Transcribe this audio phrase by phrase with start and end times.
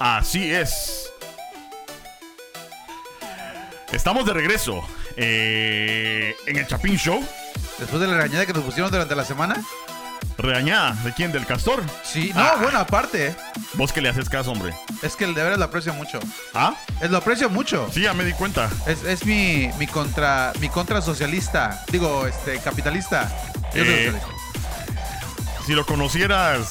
[0.00, 1.10] Así es.
[3.92, 4.82] Estamos de regreso
[5.16, 7.22] eh, en el Chapín Show.
[7.78, 9.56] Después de la regañada que nos pusieron durante la semana.
[10.38, 10.92] Regañada.
[11.04, 11.32] ¿De quién?
[11.32, 11.82] ¿Del castor?
[12.02, 12.56] Sí, no, Ah.
[12.62, 13.34] bueno, aparte,
[13.74, 14.74] Vos que le haces caso, hombre.
[15.02, 16.18] es que de veras lo aprecio mucho.
[16.54, 16.74] ¿Ah?
[17.02, 17.88] Es, lo aprecio mucho.
[17.92, 18.70] Sí, ya me di cuenta.
[18.86, 21.84] Es, es mi, mi contra mi contra socialista.
[21.92, 23.30] Digo, este, capitalista.
[23.74, 24.12] Yo Eh.
[25.66, 26.70] Si lo conocieras,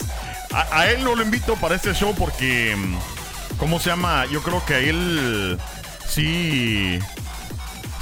[0.51, 2.97] a, a él no lo invito para este show porque, mm,
[3.59, 4.25] ¿cómo se llama?
[4.25, 5.59] Yo creo que a él
[6.07, 6.99] sí,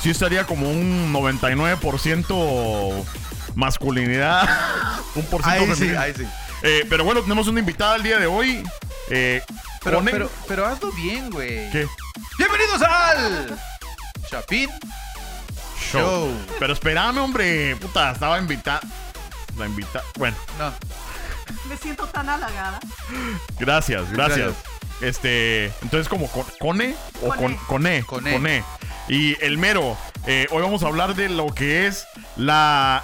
[0.02, 3.06] sí estaría como un 99%
[3.56, 4.48] masculinidad,
[5.16, 6.30] un por ciento Ahí sí, sí.
[6.64, 8.64] Eh, pero bueno, tenemos una invitada el día de hoy.
[9.10, 9.42] Eh,
[9.84, 11.70] Pero, pero, pero hazlo bien, güey.
[11.72, 11.88] ¿Qué?
[12.38, 13.58] Bienvenidos al
[14.30, 14.70] Chapín
[15.92, 16.02] Show.
[16.02, 16.32] Show.
[16.60, 17.76] Pero espérame, hombre.
[17.78, 18.82] Puta, estaba invitada.
[19.56, 20.04] La invita.
[20.18, 20.74] Bueno, No,
[21.70, 22.80] Me siento tan halagada.
[23.60, 24.38] gracias, gracias.
[24.38, 24.77] Gracias.
[25.02, 28.04] Este, entonces como con- Cone o con, Cone.
[28.06, 28.64] Cone, Cone.
[29.10, 33.04] Y el mero, eh, hoy vamos a hablar de lo que es la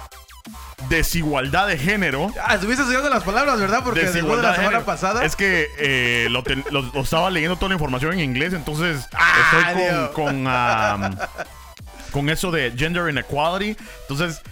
[0.88, 2.30] desigualdad de género.
[2.44, 3.82] Ah, estuviste estudiando las palabras, ¿verdad?
[3.84, 5.24] Porque después de la semana pasada.
[5.24, 9.06] Es que eh, lo, ten- lo- lo estaba leyendo toda la información en inglés, entonces
[9.14, 10.10] Ah, estoy Dios.
[10.10, 11.16] con, con, am,
[12.12, 13.76] con eso de gender inequality.
[14.08, 14.42] Entonces,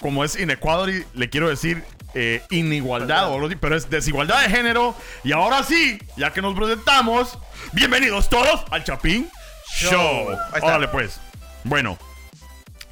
[0.00, 4.94] como es inequality, le quiero decir eh, inigualdad, pero es desigualdad de género.
[5.24, 7.38] Y ahora sí, ya que nos presentamos,
[7.72, 9.28] bienvenidos todos al Chapín
[9.74, 10.36] Show.
[10.60, 11.20] Órale, pues.
[11.64, 11.98] Bueno,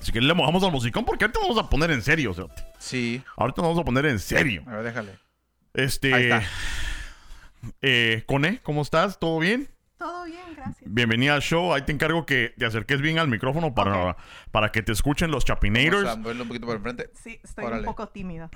[0.01, 2.33] si que le mojamos al musicón, porque ahorita nos vamos a poner en serio.
[2.35, 2.63] cerote.
[2.79, 3.23] Sí.
[3.37, 4.63] Ahorita nos vamos a poner en serio.
[4.67, 5.19] A ver, déjale.
[5.75, 6.15] Este.
[6.15, 6.43] Ahí está.
[7.83, 9.19] Eh, Cone, ¿cómo estás?
[9.19, 9.69] ¿Todo bien?
[10.65, 10.93] Gracias.
[10.93, 11.73] Bienvenida al show.
[11.73, 14.17] Ahí te encargo que te acerques bien al micrófono para,
[14.51, 16.17] para que te escuchen los Vamos a Chapinators.
[16.17, 17.11] un poquito por enfrente.
[17.15, 17.81] Sí, estoy Órale.
[17.81, 18.51] un poco tímida.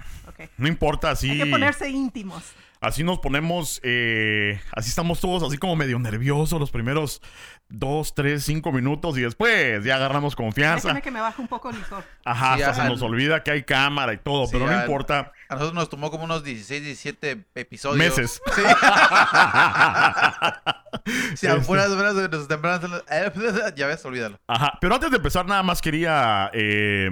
[0.59, 2.43] No importa, así, Hay que ponerse íntimos.
[2.81, 7.23] así nos ponemos, eh, así estamos todos así como medio nerviosos los primeros
[7.69, 10.89] dos, tres, cinco minutos y después ya agarramos confianza.
[10.89, 12.05] Déjame que me baje un poco el licor.
[12.25, 14.81] Ajá, Sí, hasta se nos olvida que hay cámara y todo, Sí, pero no al-
[14.83, 15.33] importa.
[15.49, 17.99] A nosotros nos tomó como unos 16, 17 episodios.
[17.99, 18.41] Meses.
[18.55, 18.63] Sí.
[21.37, 22.81] si afuera de nos tempranas.
[23.77, 24.39] Ya ves, olvídalo.
[24.47, 27.11] Ajá, pero antes de empezar nada más quería eh,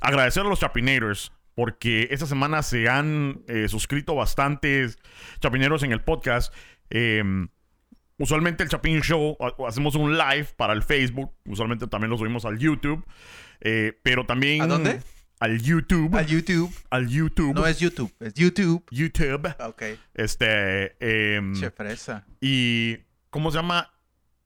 [0.00, 4.98] agradecer a los Chapinators porque esta semana se han eh, suscrito bastantes
[5.40, 6.52] chapineros en el podcast.
[6.90, 7.22] Eh,
[8.22, 12.44] usualmente el Chapin Show ha- hacemos un live para el Facebook, usualmente también lo subimos
[12.44, 13.04] al YouTube,
[13.60, 15.00] eh, pero también ¿A dónde?
[15.40, 16.72] al YouTube, Al YouTube.
[16.90, 18.84] al YouTube, No es YouTube, es YouTube.
[18.90, 19.82] YouTube, Ok.
[20.14, 20.96] este,
[21.58, 22.24] Che fresa.
[22.40, 22.98] y
[23.30, 23.88] ¿cómo se llama?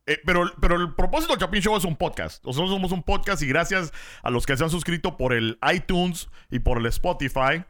[0.06, 2.44] Eh, pero, pero el propósito del Chapin Show es un podcast.
[2.44, 3.92] Nosotros somos un podcast y gracias
[4.22, 7.64] a los que se han suscrito por el iTunes y por el Spotify,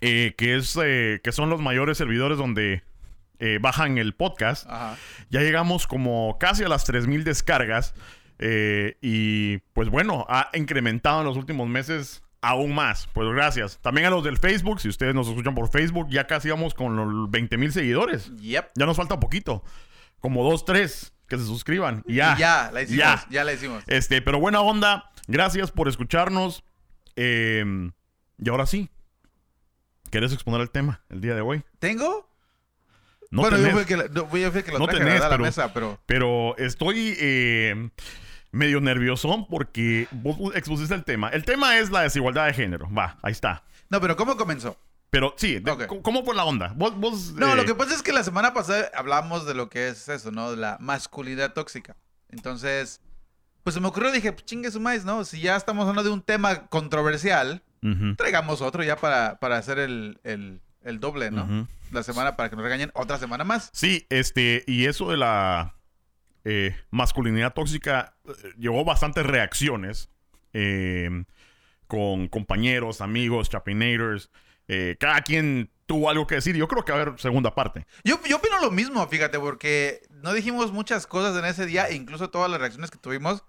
[0.00, 2.84] eh, que, es, eh, que son los mayores servidores donde
[3.38, 4.96] eh, bajan el podcast, Ajá.
[5.30, 7.94] ya llegamos como casi a las 3.000 descargas.
[8.38, 13.08] eh, y pues bueno, ha incrementado en los últimos meses aún más.
[13.12, 13.78] Pues gracias.
[13.80, 16.96] También a los del Facebook, si ustedes nos escuchan por Facebook, ya casi vamos con
[16.96, 18.30] los 20.000 seguidores.
[18.36, 18.72] Yep.
[18.74, 19.62] Ya nos falta poquito.
[20.20, 22.02] Como dos, tres que se suscriban.
[22.06, 22.34] Y ya.
[22.36, 22.98] Y ya, la hicimos.
[22.98, 23.26] Ya.
[23.30, 23.82] Ya, la hicimos.
[23.86, 25.10] Este, pero buena onda.
[25.26, 26.64] Gracias por escucharnos.
[27.16, 27.64] Eh,
[28.38, 28.90] y ahora sí.
[30.10, 31.62] ¿Quieres exponer el tema el día de hoy?
[31.78, 32.28] ¿Tengo?
[33.34, 35.30] No bueno, tenés, yo fui que, la- yo fui que lo No tenés, a la
[35.30, 35.98] pero- mesa, pero...
[36.06, 37.90] pero estoy eh,
[38.52, 41.28] medio nervioso porque vos expusiste el tema.
[41.30, 42.88] El tema es la desigualdad de género.
[42.96, 43.64] Va, ahí está.
[43.90, 44.78] No, pero ¿cómo comenzó?
[45.10, 45.86] Pero sí, de-.
[45.86, 46.72] ¿cómo- ¿cómo fue la onda?
[46.76, 49.68] Vos, vos, No, eh, lo que pasa es que la semana pasada hablamos de lo
[49.68, 50.50] que es eso, ¿no?
[50.50, 51.96] De la masculinidad tóxica.
[52.30, 53.00] Entonces,
[53.62, 55.24] pues se me ocurrió, dije, pues chingue su maíz, ¿no?
[55.24, 57.62] Si ya estamos hablando de un tema controversial,
[58.16, 61.66] traigamos otro ya para, para hacer el, el, el doble, ¿no?
[61.90, 63.70] La semana para que nos regañen otra semana más.
[63.72, 65.74] Sí, este, y eso de la
[66.44, 70.10] eh, masculinidad tóxica eh, llevó bastantes reacciones
[70.52, 71.24] eh,
[71.86, 74.30] con compañeros, amigos, chapinators.
[74.68, 76.56] eh, cada quien tuvo algo que decir.
[76.56, 77.86] Yo creo que va a haber segunda parte.
[78.04, 81.94] Yo, yo opino lo mismo, fíjate, porque no dijimos muchas cosas en ese día, e
[81.94, 83.44] incluso todas las reacciones que tuvimos,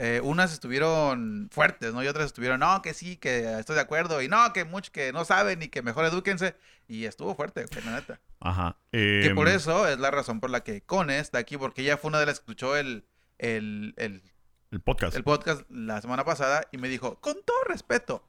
[0.00, 2.02] eh, unas estuvieron fuertes, ¿no?
[2.02, 5.12] Y otras estuvieron, no, que sí, que estoy de acuerdo, y no, que muchos que
[5.12, 6.54] no saben y que mejor edúquense.
[6.86, 8.20] Y estuvo fuerte, güey, la neta.
[8.40, 8.76] Ajá.
[8.92, 11.96] Que em, por eso es la razón por la que Cone está aquí, porque ella
[11.98, 13.06] fue una de las que escuchó el,
[13.38, 14.22] el, el,
[14.70, 15.16] El podcast.
[15.16, 18.24] el podcast la semana pasada y me dijo, con todo respeto,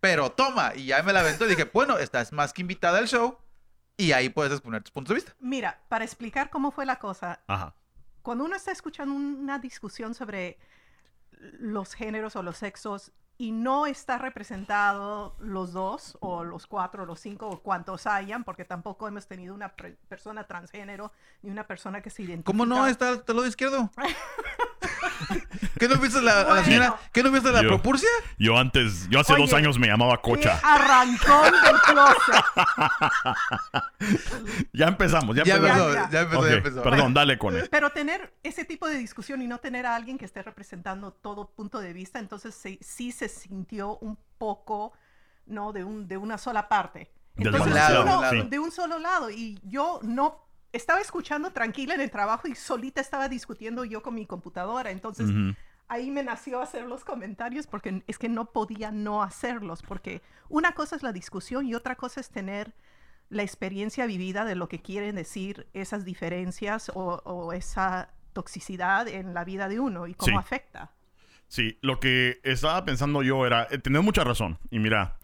[0.00, 3.06] pero toma, y ya me la aventó y dije, bueno, estás más que invitada al
[3.06, 3.38] show
[3.96, 5.36] y ahí puedes exponer tus puntos de vista.
[5.38, 7.76] Mira, para explicar cómo fue la cosa, Ajá.
[8.22, 10.58] cuando uno está escuchando una discusión sobre
[11.58, 17.06] los géneros o los sexos, y no está representado los dos o los cuatro o
[17.06, 19.74] los cinco o cuantos hayan, porque tampoco hemos tenido una
[20.08, 21.12] persona transgénero
[21.42, 22.52] ni una persona que se identifica.
[22.52, 22.86] ¿Cómo no?
[22.86, 23.90] Está al lado izquierdo.
[25.78, 26.64] ¿Qué no viste la, a la Bueno.
[26.64, 26.96] señora?
[27.12, 28.08] ¿Qué no viste la Yo- propurcia?
[28.38, 30.60] Yo antes, yo hace Oye, dos años me llamaba ¡Qué Cocha.
[30.62, 32.44] arrancón del closet!
[34.72, 35.86] Ya empezamos, ya Ya empezamos.
[35.86, 36.10] empezó, ya.
[36.10, 36.82] ya empezó, ya empezó.
[36.82, 37.68] Perdón, dale con él.
[37.70, 41.50] Pero tener ese tipo de discusión y no tener a alguien que esté representando todo
[41.50, 44.92] punto de vista, entonces sí, sí se sintió un poco,
[45.46, 45.72] ¿no?
[45.72, 47.12] De, un, de una sola parte.
[47.36, 48.50] Entonces, lado, uno- del lado.
[48.50, 49.30] de un solo lado.
[49.30, 54.14] Y yo no estaba escuchando tranquila en el trabajo y solita estaba discutiendo yo con
[54.14, 54.90] mi computadora.
[54.90, 55.28] Entonces,
[55.88, 60.72] ahí me nació hacer los comentarios porque es que no podía no hacerlos, porque una
[60.72, 62.72] cosa es la discusión y otra cosa es tener
[63.28, 69.34] la experiencia vivida de lo que quieren decir esas diferencias o, o esa toxicidad en
[69.34, 70.38] la vida de uno y cómo Sí.
[70.38, 70.90] afecta.
[71.48, 74.58] Sí, lo que estaba pensando yo era, eh, tenés mucha razón.
[74.70, 75.18] Y mira,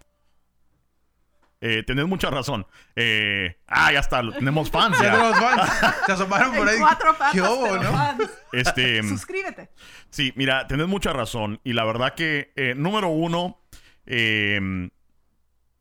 [1.61, 2.67] eh, tenés mucha razón.
[2.97, 5.73] Eh, ah, ya está, lo- tenemos fans Ya tenemos fans.
[6.07, 6.79] Se asomaron por ahí.
[6.79, 7.93] cuatro patas, ¿Qué hubo, no?
[7.93, 8.31] fans.
[8.53, 9.71] Este, Suscríbete.
[10.11, 11.61] sí, mira, tenés mucha razón.
[11.65, 13.61] Y la verdad que, eh, número uno,
[14.07, 14.89] eh,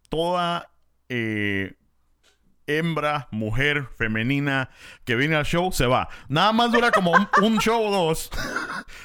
[0.09, 0.71] toda
[1.09, 1.73] eh,
[2.65, 4.69] hembra, mujer, femenina
[5.05, 6.09] que viene al show se va.
[6.27, 8.29] Nada más dura como un, un show o dos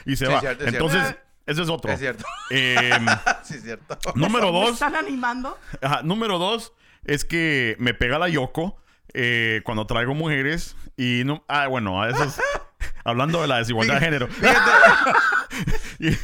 [0.07, 0.39] y se Sí, va.
[0.39, 1.21] es cierto, es Entonces, cierto.
[1.47, 1.93] ese es otro.
[1.93, 2.25] Es cierto.
[3.53, 3.99] Em, sí, es cierto.
[4.15, 4.71] número ¿Me dos.
[4.75, 5.59] están animando?
[5.81, 6.73] Ajá, número dos
[7.05, 8.77] es que me pega la Yoko
[9.15, 11.45] eh, cuando traigo mujeres y no...
[11.49, 12.41] Ah, bueno, a eso es-
[13.05, 14.29] hablando de la desigualdad de género.
[14.29, 14.59] Fíjate,
[15.99, 16.17] Y,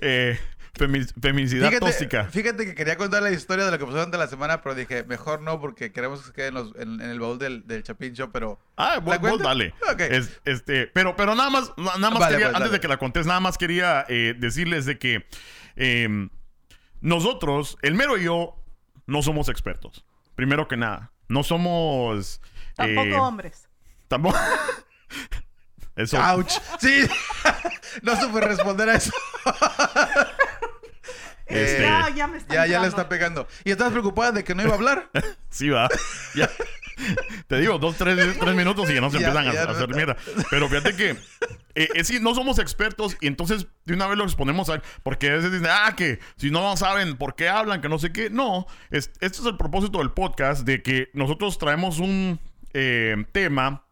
[0.00, 0.38] eh,
[0.74, 2.24] femi- feminicidad fíjate, tóxica.
[2.26, 5.04] fíjate que quería contar la historia de lo que pasó durante la semana, pero dije,
[5.04, 7.82] mejor no, porque queremos que se quede en, los- en- en el baúl del, del
[7.82, 8.58] Chapin Show, pero...
[8.76, 9.48] Ah, vos, ¿La vos cuento?
[9.48, 9.74] dale.
[9.92, 10.00] Ok.
[10.00, 12.72] Es- este, pero, pero nada más, na- nada más Vale, quería, pues, antes dale.
[12.72, 15.26] de que la contés, nada más quería eh, decirles de que
[15.76, 16.28] eh,
[17.02, 18.56] nosotros, el mero y yo,
[19.06, 20.04] no somos expertos.
[20.34, 21.12] Primero que nada.
[21.28, 22.40] No somos...
[22.74, 23.68] Tampoco eh, hombres.
[24.08, 24.38] Tampoco...
[25.96, 26.18] Eso...
[26.18, 26.48] ¡Auch!
[26.80, 27.04] Sí,
[28.02, 29.12] no supe responder a eso.
[31.46, 33.46] Este- ya, ya me está ya, ya le está pegando.
[33.64, 35.10] ¿Y estás preocupada de que no iba a hablar?
[35.50, 35.86] Sí, va.
[36.34, 36.48] Ya.
[37.46, 39.66] Te digo, dos, tres, tres minutos y ya no se Ya, empiezan a- ya a,
[39.66, 39.96] no hacer está.
[39.96, 40.16] mierda.
[40.50, 41.10] Pero fíjate que
[41.74, 45.30] eh, es que no somos expertos y entonces de una vez lo exponemos a porque
[45.30, 48.30] a veces dicen, ah, que si no saben por qué hablan, que no sé qué.
[48.30, 52.40] No, es, este es el propósito del podcast de que nosotros traemos un
[52.74, 53.84] eh, tema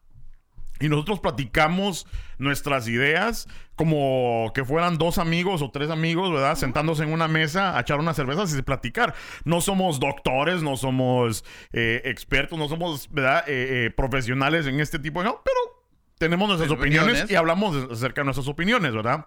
[0.80, 2.06] y nosotros platicamos
[2.38, 3.46] nuestras ideas
[3.76, 6.54] como que fueran dos amigos o tres amigos, ¿verdad?
[6.56, 9.14] Sentándose en una mesa a echar unas cervezas y platicar.
[9.44, 13.44] No somos doctores, no somos eh, expertos, no somos, ¿verdad?
[13.46, 15.26] Eh, eh, profesionales en este tipo de...
[15.28, 15.84] No, pero
[16.18, 17.02] tenemos nuestras Opiniones.
[17.08, 19.26] opiniones y hablamos acerca de nuestras opiniones, ¿verdad?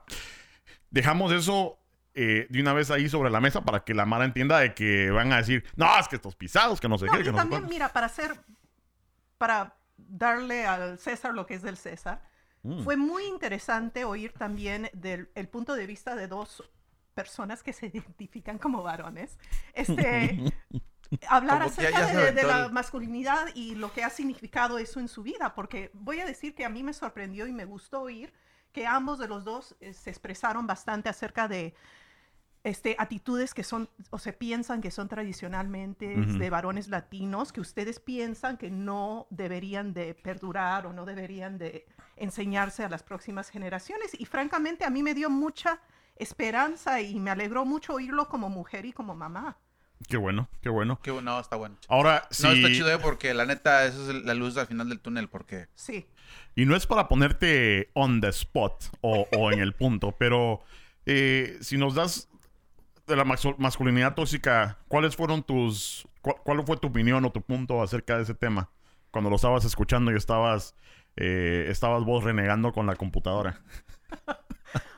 [0.92, 1.80] Dejamos eso
[2.14, 5.10] eh, de una vez ahí sobre la mesa para que la Mara entienda de que
[5.10, 7.32] van a decir, no, es que estos pisados, que no sé No, qué, y que
[7.32, 7.74] no también, cuánto".
[7.74, 8.36] mira, para hacer,
[9.40, 9.76] para
[10.18, 12.22] darle al César lo que es del César,
[12.64, 12.84] Mm.
[12.84, 16.64] fue muy interesante oír también del el punto de vista de dos
[17.14, 19.38] personas que se identifican como varones.
[19.74, 20.44] Este,
[21.28, 25.54] hablar Como acerca de, la masculinidad y lo que ha significado eso en su vida,
[25.54, 28.34] porque voy a decir que a mí me sorprendió y me gustó oír
[28.72, 31.76] que ambos de los dos eh, se expresaron bastante acerca de
[32.64, 38.00] este, actitudes que son o se piensan que son tradicionalmente de varones latinos, que ustedes
[38.00, 44.12] piensan que no deberían de perdurar o no deberían de enseñarse a las próximas generaciones.
[44.18, 45.82] Y francamente a mí me dio mucha
[46.16, 49.58] esperanza y me alegró mucho oírlo como mujer y como mamá.
[50.08, 51.00] Qué bueno, qué bueno.
[51.02, 51.78] Que no, está bueno.
[51.88, 52.44] Ahora, si...
[52.44, 55.30] No, está chido, eh, porque la neta, esa es la luz al final del túnel,
[55.30, 55.68] porque...
[55.76, 56.08] Sí.
[56.56, 60.62] Y no es para ponerte on the spot o, o en el punto, pero
[61.06, 62.30] eh, si nos das
[63.08, 66.08] de la mas- masculinidad tóxica, ¿cuáles fueron tus...
[66.22, 68.70] cu- ¿Cuál fue tu opinión o tu punto acerca de ese tema?
[69.12, 70.76] Cuando lo estabas escuchando y estabas...
[71.16, 73.62] eh, estabas vos renegando con la computadora.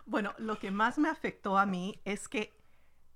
[0.07, 2.55] Bueno, lo que más me afectó a mí es que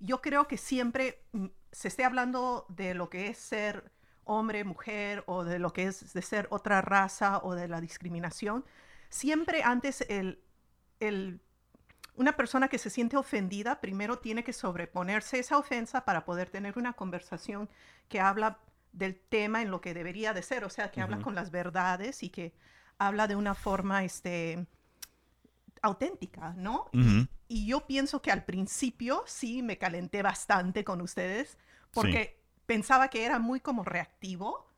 [0.00, 3.92] yo creo que siempre mm, se esté hablando de lo que es ser
[4.24, 8.64] hombre, mujer, o de lo que es de ser otra raza o de la discriminación.
[9.08, 10.42] Siempre antes el,
[10.98, 11.40] el-
[12.14, 16.50] una persona que se siente ofendida primero tiene que sobreponerse a esa ofensa para poder
[16.50, 17.68] tener una conversación
[18.08, 18.58] que habla
[18.92, 22.22] del tema en lo que debería de ser, o sea, que habla con las verdades
[22.22, 22.52] y que
[22.98, 24.66] habla de una forma, este,
[25.82, 26.90] auténtica, ¿no?
[27.48, 31.58] Y yo pienso que al principio sí me calenté bastante con ustedes
[31.92, 34.69] porque pensaba que era muy como reactivo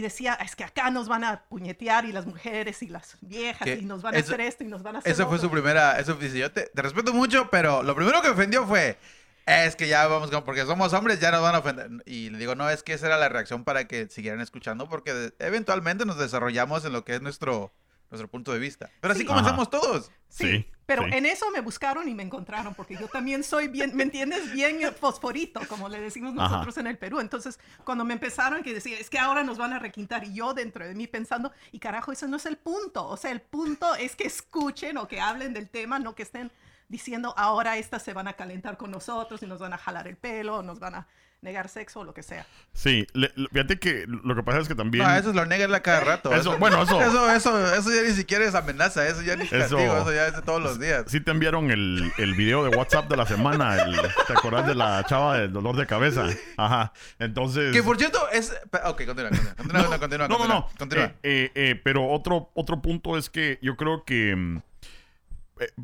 [0.00, 3.66] y decía, es que acá nos van a puñetear y las mujeres y las viejas
[3.66, 5.28] Que y nos van a eso- hacer esto y nos van a hacer Esa lo
[5.28, 5.60] fue su otro".
[5.60, 5.98] primera...
[6.00, 8.98] Eso dice, yo te, te respeto mucho, pero lo primero que ofendió fue...
[9.46, 11.90] es que ya vamos, con- porque somos hombres, ya nos van a ofender.
[12.06, 15.32] Y le digo, no, es que esa era la reacción para que siguieran escuchando, porque
[15.38, 17.72] eventualmente nos desarrollamos en lo que es nuestro,
[18.10, 18.88] nuestro punto de vista.
[19.00, 19.26] Pero así Sí.
[19.26, 20.10] comenzamos todos.
[20.28, 21.10] Sí, Sí, pero sí.
[21.12, 24.50] en eso me buscaron y me encontraron, porque yo también soy bien, ¿me entiendes?
[24.52, 26.48] Bien fosforito, como le decimos Ajá.
[26.48, 27.20] nosotros en el Perú.
[27.20, 30.52] Entonces, cuando me empezaron que decir, es que ahora nos van a requintar, y yo
[30.52, 33.06] dentro de mí pensando, y carajo, eso no es el punto.
[33.06, 36.50] O sea, el punto es que escuchen o que hablen del tema, no que estén
[36.88, 40.16] diciendo, ahora estas se van a calentar con nosotros y nos van a jalar el
[40.16, 41.06] pelo, o nos van a
[41.42, 42.46] negar sexo o lo que sea.
[42.74, 45.04] Sí, le- le- fíjate que lo que pasa es que también...
[45.04, 46.34] No, eso es lo negra cada rato.
[46.34, 49.52] Eso, bueno, eso- Eso, eso, eso ya ni siquiera es amenaza, eso ya ni es
[49.52, 51.04] Eso- castigo, eso ya es de todos los días.
[51.08, 53.82] Sí te enviaron el, el video de WhatsApp de la semana.
[53.82, 56.26] el- ¿Te acordás de la chava del dolor de cabeza?
[56.56, 56.92] Aja.
[57.18, 57.72] Entonces...
[57.74, 58.52] Que por cierto, es.
[58.84, 60.68] Ok, continúa, continúa, continúa, continúa, No, no, continúa, no.
[60.78, 61.04] continúa.
[61.04, 64.60] Eh, eh, eh, pero otro, otro punto es que yo creo que, mm,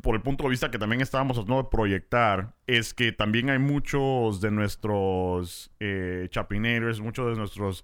[0.01, 3.59] por el punto de vista que también estábamos tratando de proyectar, es que también hay
[3.59, 7.83] muchos de nuestros eh, chapinators, muchos de nuestros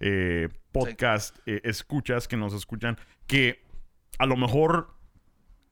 [0.00, 3.62] eh, podcast eh, escuchas que nos escuchan, que
[4.18, 4.94] a lo mejor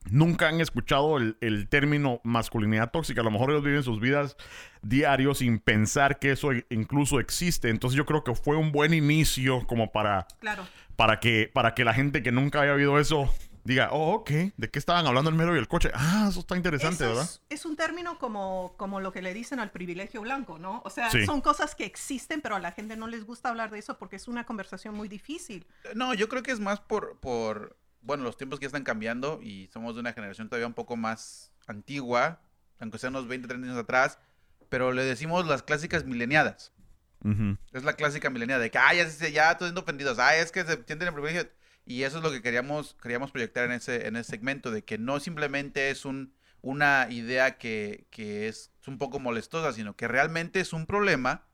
[0.09, 3.21] nunca han escuchado el, el término masculinidad tóxica.
[3.21, 4.35] A lo mejor ellos viven sus vidas
[4.81, 7.69] diarios sin pensar que eso incluso existe.
[7.69, 10.63] Entonces yo creo que fue un buen inicio como para Claro.
[10.95, 14.69] para que, para que la gente que nunca haya oído eso diga, oh, ok, ¿de
[14.71, 15.89] qué estaban hablando el mero y el coche?
[15.93, 17.23] Ah, eso está interesante, Eso ¿verdad?
[17.23, 20.81] Es, es un término como, como lo que le dicen al privilegio blanco, ¿no?
[20.85, 21.25] O sea, Sí.
[21.25, 24.15] son cosas que existen, pero a la gente no les gusta hablar de eso porque
[24.17, 25.65] es una conversación muy difícil.
[25.95, 27.77] No, yo creo que es más por, por.
[28.01, 31.53] Bueno, los tiempos que están cambiando y somos de una generación todavía un poco más
[31.67, 32.41] antigua,
[32.79, 34.19] aunque sean unos 20, 30 años atrás,
[34.67, 36.73] pero le decimos las clásicas mileniadas.
[37.71, 40.51] Es la clásica mileniada de que, ay, ya, se- ya todos siendo ofendidos, ay, es
[40.51, 41.49] que se sienten en privilegio.
[41.85, 44.97] Y eso es lo que queríamos, queríamos proyectar en ese, en ese segmento, de que
[44.97, 50.59] no simplemente es un, una idea que, que es un poco molestosa, sino que realmente
[50.59, 51.45] es un problema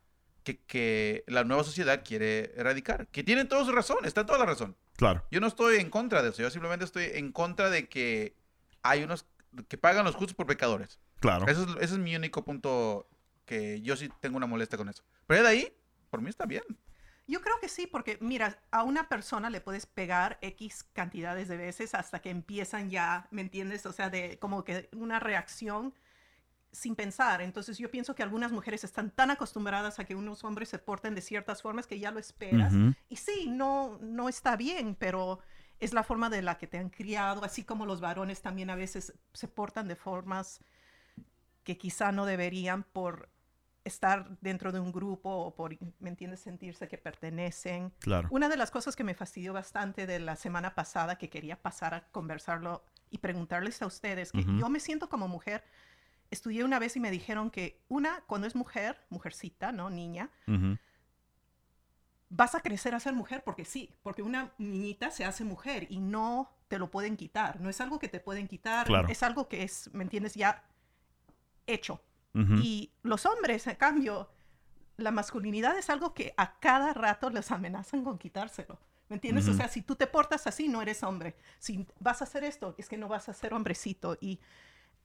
[0.43, 3.07] que, que la nueva sociedad quiere erradicar.
[3.07, 4.75] Que tienen toda su razón, está toda la razón.
[4.98, 8.36] Claro, Yo no estoy en contra de eso, yo simplemente estoy en contra de que
[8.83, 9.25] hay unos
[9.67, 11.00] que pagan los justos por pecadores.
[11.21, 11.48] claro.
[11.48, 13.07] Eso es, ese es mi único punto
[13.45, 15.03] que yo sí tengo una molestia con eso.
[15.25, 15.74] Pero de ahí,
[16.12, 16.63] por mí está bien.
[17.29, 21.57] Yo creo que sí, porque mira, a una persona le puedes pegar X cantidades de
[21.57, 23.86] veces hasta que empiezan ya, ¿me entiendes?
[23.86, 25.93] O sea, de como que una reacción
[26.71, 27.43] sin pensar.
[27.43, 31.13] Entonces yo pienso que algunas mujeres están tan acostumbradas a que unos hombres se porten
[31.13, 32.74] de ciertas formas que ya lo esperas.
[33.09, 35.39] Y sí, no, no está bien, pero
[35.79, 38.75] es la forma de la que te han criado, así como los varones también a
[38.75, 40.62] veces se portan de formas
[41.63, 43.29] que quizá no deberían por
[43.86, 47.91] estar dentro de un grupo o por, ¿me entiendes?, sentirse que pertenecen.
[48.00, 48.27] Claro.
[48.31, 51.93] Una de las cosas que me fastidió bastante de la semana pasada, que quería pasar
[51.93, 55.63] a conversarlo y preguntarles a ustedes, que yo me siento como mujer,
[56.29, 59.89] estudié una vez y me dijeron que una, cuando es mujer, mujercita, ¿no?
[59.89, 60.29] Niña,
[62.29, 66.00] vas a crecer a ser mujer porque sí, porque una niñita se hace mujer y
[66.00, 69.07] no te lo pueden quitar, no es algo que te pueden quitar, Claro.
[69.07, 70.36] es algo que es, ¿me entiendes?
[70.36, 70.63] Ya
[71.65, 72.01] hecho.
[72.33, 74.29] Y los hombres, en cambio,
[74.98, 78.79] la masculinidad es algo que a cada rato les amenazan con quitárselo.
[79.09, 79.48] ¿Me entiendes?
[79.48, 79.57] O Ujú.
[79.57, 81.36] sea, si tú te portas así, no eres hombre.
[81.57, 84.17] Si vas a hacer esto, es que no vas a ser hombrecito.
[84.21, 84.39] Y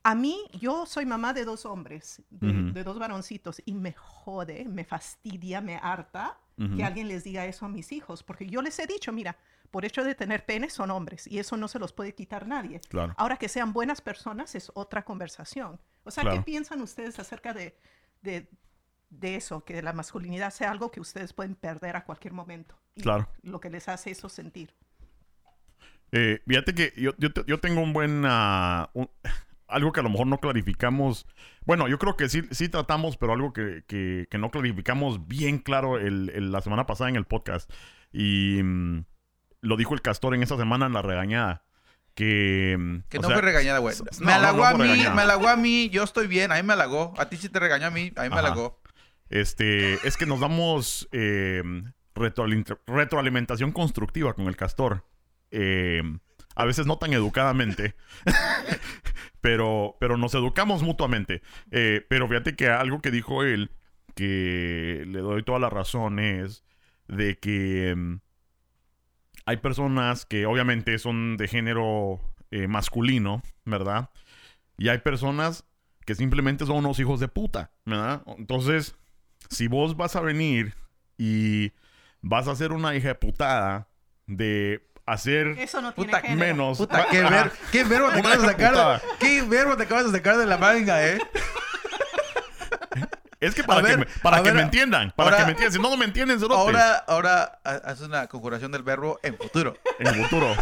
[0.02, 4.84] a mí, yo soy mamá de dos hombres, de, dos varoncitos, y me jode, me
[4.84, 6.38] fastidia, me harta
[6.76, 9.36] que alguien les diga eso a mis hijos, porque yo les he dicho, mira,
[9.72, 12.80] por hecho de tener pene son hombres y eso no se los puede quitar nadie.
[12.88, 13.12] Claro.
[13.16, 15.80] Ahora que sean buenas personas es otra conversación.
[16.04, 16.38] O sea, Claro.
[16.38, 17.76] ¿qué piensan ustedes acerca de,
[18.22, 18.48] de,
[19.10, 19.64] de eso?
[19.64, 22.78] Que la masculinidad sea algo que ustedes pueden perder a cualquier momento.
[22.94, 23.28] Y Claro.
[23.42, 24.74] Lo que les hace eso sentir.
[26.12, 28.24] Eh, fíjate que yo, yo, yo tengo un buen...
[28.24, 29.10] un-
[29.66, 31.26] algo que a lo mejor no clarificamos.
[31.64, 35.58] Bueno, yo creo que sí, sí tratamos, pero algo que, que- que no clarificamos bien
[35.58, 37.70] claro el- el- la semana pasada en el podcast.
[38.12, 39.04] Y mm,
[39.62, 41.64] lo dijo el castor en esa semana en la regañada.
[42.14, 42.76] Que...
[42.78, 43.96] mm, Que no sea, fue regañada, güey.
[44.20, 45.14] Me no, halagó no a mí, regañada.
[45.14, 47.12] me halagó a mí, yo estoy bien, a mí me halagó.
[47.18, 48.80] A ti sí te regañó a mí, a mí me halagó.
[49.30, 51.62] Este, es que nos damos eh,
[52.14, 55.04] retroalin- retroalimentación constructiva con el castor.
[55.50, 56.02] Eh,
[56.56, 57.96] a veces no tan educadamente,
[59.40, 61.42] pero, pero nos educamos mutuamente.
[61.70, 63.70] Eh, pero fíjate que algo que dijo él,
[64.14, 66.64] que le doy toda la razón, es
[67.08, 68.20] de que mm,
[69.46, 72.20] hay personas que obviamente son de género
[72.50, 74.10] eh, masculino, ¿verdad?
[74.78, 75.64] Y hay personas
[76.06, 78.22] que simplemente son unos hijos de puta, ¿verdad?
[78.38, 78.96] Entonces,
[79.48, 80.74] si vos vas a venir
[81.18, 81.72] y
[82.20, 83.88] vas a hacer una hija de putada
[84.26, 86.78] de hacer Eso no tiene Puta, menos...
[86.78, 89.02] Puta, qué, ver- qué verbo te acabas de sacar.
[89.20, 91.18] ¿Qué verbo te acabas de sacar de la manga, eh?
[93.44, 95.50] Es que para, ver, que, me, para que ver, me entiendan, para ahora- que me
[95.52, 95.72] entiendan.
[95.72, 96.58] Si no, no me entienden, cerotes.
[96.58, 99.76] Ahora, ahora ha- hace una conjuración del verbo en futuro.
[99.98, 100.54] En futuro.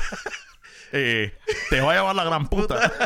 [0.93, 1.35] eh,
[1.71, 2.93] te va a llevar la gran puta.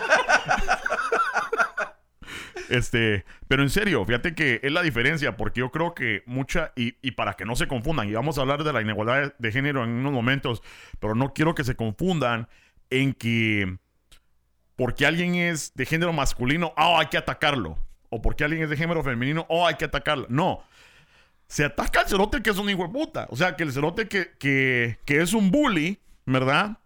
[2.69, 6.97] Este, pero en serio, fíjate que es la diferencia, porque yo creo que mucha, y,
[7.01, 9.85] y para que no se confundan, y vamos a hablar de la inigualdad de género
[9.85, 10.63] en unos momentos,
[10.99, 12.49] pero no quiero que se confundan
[12.91, 13.79] en que
[14.75, 17.79] porque alguien es de género masculino, oh, hay que atacarlo.
[18.17, 20.27] O porque alguien es de género femenino, oh, hay que atacarlo.
[20.31, 20.63] No.
[21.47, 23.27] Se ataca al cerote que es un hijo de puta.
[23.31, 26.79] O sea, que el cerote que, que, que es un bully, ¿verdad?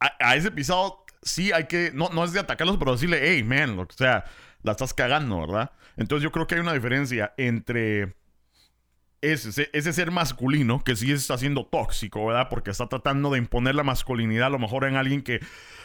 [0.00, 3.42] A, a ese pisado sí hay que, no, no es de atacarlos, pero decirle, hey,
[3.42, 4.24] man, que sea,
[4.62, 5.70] la estás cagando, ¿verdad?
[5.96, 8.16] Entonces yo creo que hay una diferencia entre
[9.22, 12.48] ese, ese ser masculino que sí está siendo tóxico, ¿verdad?
[12.50, 15.40] Porque está tratando de imponer la masculinidad a lo mejor en alguien que...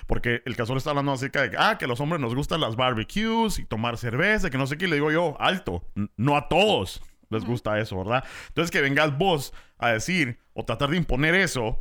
[0.07, 2.61] Porque el casor está hablando acerca de que, ah, que a los hombres nos gustan
[2.61, 4.85] las barbecues y tomar cerveza, que no sé qué.
[4.85, 5.83] Y le digo yo, alto,
[6.15, 8.23] no a todos les gusta eso, ¿verdad?
[8.47, 11.79] Entonces que vengas vos a decir o tratar de imponer eso,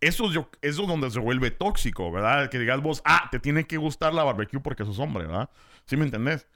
[0.00, 2.50] eso es, yo, eso es donde se vuelve tóxico, ¿verdad?
[2.50, 5.50] Que digas vos, ah, te tiene que gustar la barbecue porque sos hombre, ¿verdad?
[5.86, 6.46] ¿Sí me entendés?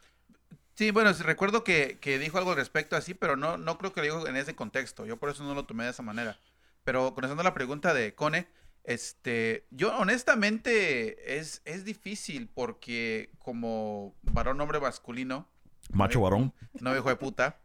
[0.75, 4.01] Sí, bueno, recuerdo que, que dijo algo al respecto así, pero no, no creo que
[4.01, 5.05] lo dijo en ese contexto.
[5.05, 6.39] Yo por eso no lo tomé de esa manera.
[6.85, 8.49] Pero contestando la pregunta de Cone,
[8.85, 15.49] este, yo honestamente es, es difícil porque como varón hombre masculino,
[15.91, 16.25] Macho ¿no?
[16.25, 16.55] varón.
[16.81, 17.61] no hijo de puta,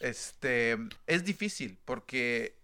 [0.00, 0.76] este,
[1.06, 2.58] es difícil porque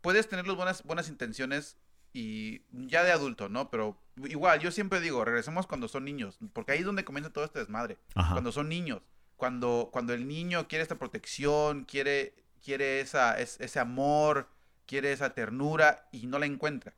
[0.00, 1.78] puedes tener las buenas, buenas intenciones
[2.12, 3.70] y ya de adulto, ¿no?
[3.70, 7.44] Pero igual, yo siempre digo, regresemos cuando son niños, porque ahí es donde comienza todo
[7.44, 8.32] este desmadre Ajá.
[8.32, 9.02] cuando son niños.
[9.36, 14.48] Cuando, cuando el niño quiere esta protección, quiere, quiere esa, es- ese amor,
[14.86, 16.94] quiere esa ternura y no la encuentra.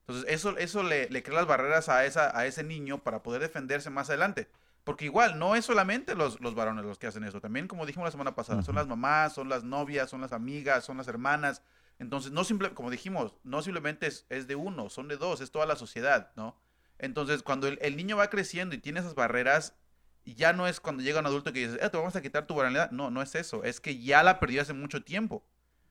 [0.00, 3.40] Entonces, eso, eso le, le crea las barreras a, esa, a ese niño para poder
[3.40, 4.48] defenderse más adelante.
[4.82, 7.40] Porque igual, no es solamente los, los varones los que hacen eso.
[7.40, 10.84] También, como dijimos la semana pasada, son las mamás, son las novias, son las amigas,
[10.84, 11.62] son las hermanas.
[12.02, 15.66] Entonces, no simple, como dijimos, no simplemente es, de uno, son de dos, es toda
[15.66, 16.60] la sociedad, ¿no?
[16.98, 19.76] Entonces, cuando el, el niño va creciendo y tiene esas barreras,
[20.24, 22.56] ya no es cuando llega un adulto que dice, eh, te vamos a quitar tu
[22.56, 22.90] barbaridad.
[22.90, 23.62] No, no es eso.
[23.62, 25.46] Es que ya la perdió hace mucho tiempo.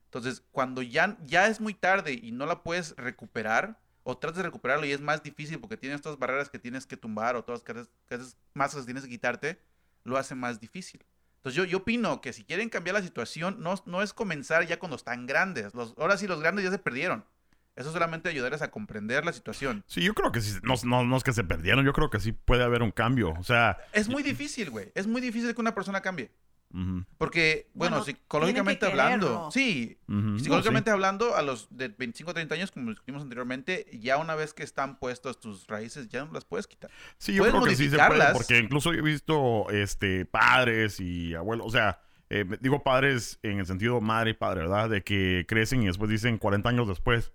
[0.05, 4.43] Entonces, cuando ya, ya es muy tarde y no la puedes recuperar, o tratas de
[4.43, 7.63] recuperarlo y es más difícil porque tienes estas barreras que tienes que tumbar o todas
[8.09, 9.61] esas masas que tienes que quitarte,
[10.03, 11.05] lo hace más difícil.
[11.41, 14.77] Entonces, yo, yo opino que si quieren cambiar la situación, no, no es comenzar ya
[14.77, 15.73] cuando están grandes.
[15.73, 17.25] Los, ahora sí, los grandes ya se perdieron.
[17.75, 19.83] Eso solamente ayudarles a comprender la situación.
[19.87, 20.59] Sí, yo creo que sí.
[20.61, 23.33] No, no, no es que se perdieron, yo creo que sí puede haber un cambio.
[23.39, 24.91] O sea, Es muy difícil, güey.
[24.93, 26.29] Es muy difícil que una persona cambie.
[27.17, 29.51] Porque, bueno, Bueno, psicológicamente hablando, quererlo.
[29.51, 30.17] sí, ujú.
[30.17, 34.35] No, psicológicamente hablando, a los de 25 o 30 años, como discutimos anteriormente, ya una
[34.35, 36.89] vez que están puestas tus raíces, ya no las puedes quitar.
[37.17, 40.99] Sí, yo Puedes creo que sí se puede, porque incluso yo he visto este, padres
[40.99, 44.89] y abuelos, o sea, eh, digo padres en el sentido madre y padre, ¿verdad?
[44.89, 47.33] De que crecen y después dicen 40 años después,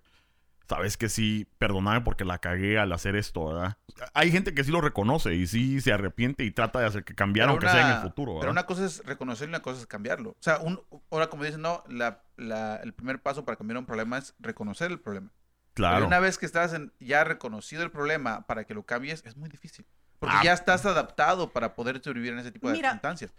[0.69, 3.77] sabes que sí, perdóname porque la cagué al hacer esto, ¿verdad?
[4.13, 7.15] Hay gente que sí lo reconoce y sí se arrepiente y trata de hacer que
[7.15, 8.51] cambiara, aunque Pero sea en el futuro, Pero ¿verdad?
[8.51, 10.31] una cosa es reconocerlo y una cosa es cambiarlo.
[10.31, 13.85] O sea, un, ahora como dicen, no, la, la- el primer paso para cambiar un
[13.85, 15.31] problema es reconocer el problema.
[15.73, 16.07] Pero Claro.
[16.07, 19.47] una vez que estás en- ya reconocido el problema para que lo cambies, es muy
[19.49, 19.85] difícil.
[20.19, 20.43] Porque Ah.
[20.43, 23.31] ya estás adaptado para poder sobrevivir en ese tipo de Mira, circunstancias.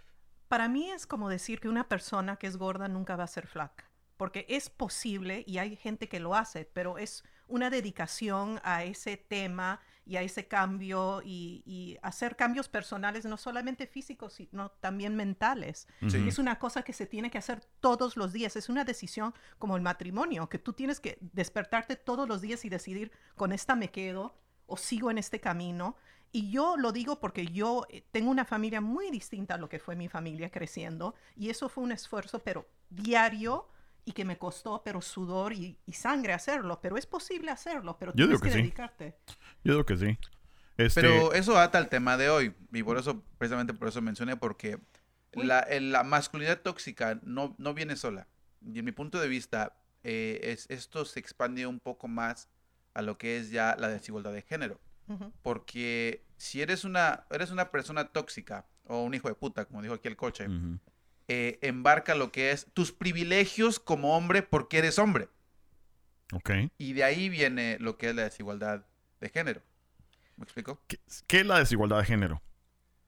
[0.46, 3.46] Para mí es como decir que una persona que es gorda nunca va a ser
[3.48, 3.88] flaca,
[4.18, 9.16] porque es posible y hay gente que lo hace, pero es una dedicación a ese
[9.16, 15.16] tema y a ese cambio y, y hacer cambios personales, no solamente físicos, sino también
[15.16, 15.87] mentales.
[16.09, 16.28] Sí.
[16.28, 19.76] Es una cosa que se tiene que hacer todos los días, es una decisión como
[19.76, 23.90] el matrimonio, que tú tienes que despertarte todos los días y decidir, con esta me
[23.90, 24.35] quedo
[24.66, 25.96] o sigo en este camino.
[26.33, 29.78] Y yo lo digo porque yo eh, tengo una familia muy distinta a lo que
[29.78, 33.68] fue mi familia creciendo y eso fue un esfuerzo, pero diario
[34.08, 38.12] y que me costó, pero sudor y, y sangre hacerlo, pero es posible hacerlo, pero
[38.14, 38.58] Yo digo tienes que que, sí.
[38.58, 39.18] dedicarte.
[39.62, 40.18] Yo digo que sí.
[40.78, 42.54] Este, Pero eso ata al tema de hoy.
[42.72, 44.78] Y por eso, precisamente por eso mencioné, porque
[45.34, 48.28] la, la masculinidad tóxica no, no viene sola.
[48.64, 52.48] Y en mi punto de vista, eh, es, esto se expande un poco más
[52.94, 54.80] a lo que es ya la desigualdad de género.
[55.42, 59.94] Porque si eres una, eres una persona tóxica o un hijo de puta, como dijo
[59.94, 60.46] aquí el coche.
[61.28, 65.28] Eh, embarca lo que es tus privilegios como hombre porque eres hombre.
[66.32, 66.50] Ok.
[66.78, 68.84] Y de ahí viene lo que es la desigualdad
[69.20, 69.62] de género.
[70.36, 70.80] ¿Me explico?
[70.86, 72.42] ¿Qué, qué es la desigualdad de género?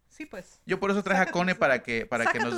[0.08, 0.60] Sí, pues.
[0.66, 2.54] Yo por eso traje Saca a Cone tu- para que, para que nos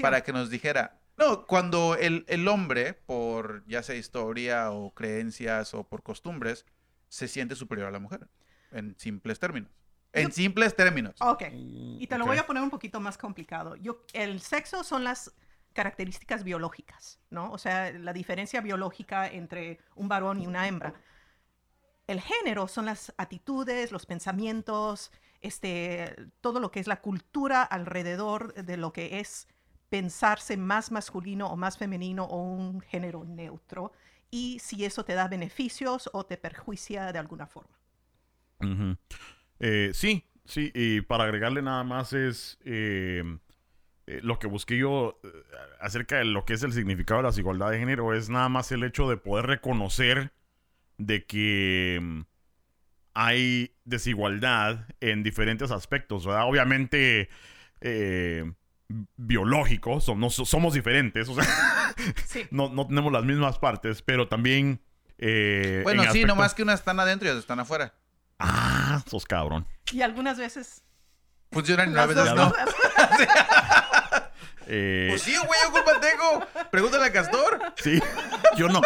[0.00, 1.00] para que nos dijera.
[1.18, 6.64] No, cuando el, el hombre, por ya sea historia o creencias o por costumbres,
[7.08, 8.28] se siente superior a la mujer,
[8.70, 9.70] en simples términos.
[10.12, 11.14] En simples términos.
[11.20, 11.44] Ok.
[11.52, 12.30] Y te lo ok.
[12.30, 13.76] voy a poner un poquito más complicado.
[13.76, 15.34] Yo, el sexo son las
[15.72, 17.50] características biológicas, ¿no?
[17.50, 20.94] O sea, la diferencia biológica entre un varón y una hembra.
[22.06, 28.54] El género son las actitudes, los pensamientos, este, todo lo que es la cultura alrededor
[28.54, 29.48] de lo que es
[29.88, 33.92] pensarse más masculino o más femenino o un género neutro
[34.30, 37.78] y si eso te da beneficios o te perjuicia de alguna forma.
[38.60, 38.96] Ujú.
[39.64, 43.22] Eh, sí, sí, y para agregarle nada más es eh,
[44.08, 45.28] eh, lo que busqué yo eh,
[45.80, 48.72] acerca de lo que es el significado de la desigualdad de género es nada más
[48.72, 50.32] el hecho de poder reconocer
[50.98, 52.20] de que mm,
[53.14, 56.46] hay desigualdad en diferentes aspectos, ¿verdad?
[56.48, 57.28] Obviamente
[57.80, 58.52] eh,
[59.16, 61.44] biológicos, so- no- so- somos diferentes, o sea,
[62.26, 62.46] Sí.
[62.50, 64.80] no, no tenemos las mismas partes, pero también...
[65.18, 67.94] eh, Bueno, en sí, aspecto- nomás que unas están adentro y otras están afuera.
[68.44, 69.66] Ah, sos cabrón.
[69.92, 70.82] Y algunas veces...
[71.50, 72.50] Funcionan y veces dos no.
[72.50, 72.68] cosas.
[74.68, 76.46] Eh, Pues sí, güey, yo culpa tengo.
[76.70, 77.60] Pregúntale a Castor.
[77.82, 78.00] Sí,
[78.56, 78.80] yo no,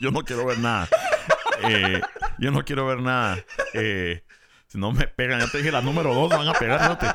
[0.00, 0.88] yo no quiero ver nada.
[1.68, 2.00] Eh,
[2.38, 3.36] yo no quiero ver nada.
[3.74, 4.24] Eh,
[4.68, 7.06] si no me pegan, ya te dije, la número dos van a pegarte.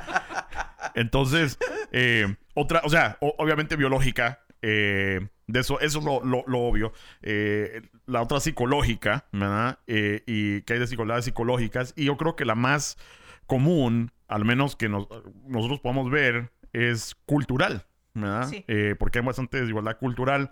[0.93, 1.57] Entonces,
[1.91, 4.43] eh, otra, o sea, o- obviamente biológica.
[4.69, 6.91] Eh, de eso, eso es lo, lo- lo obvio.
[7.21, 9.79] Eh, la otra psicológica, ¿verdad?
[9.87, 11.93] Eh, y que hay desigualdades psicológicas.
[11.95, 12.97] Y yo creo que la más
[13.45, 15.07] común, al menos que nos-
[15.47, 18.49] nosotros podamos ver, es cultural, ¿verdad?
[18.49, 18.65] Sí.
[18.99, 20.51] Porque hay bastante desigualdad cultural.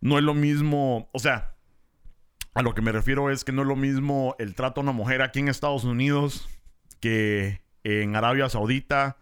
[0.00, 1.56] No es lo mismo, o sea,
[2.54, 4.92] a lo que me refiero es que no es lo mismo el trato a una
[4.92, 6.48] mujer aquí en Estados Unidos
[7.00, 9.16] que en Arabia Saudita,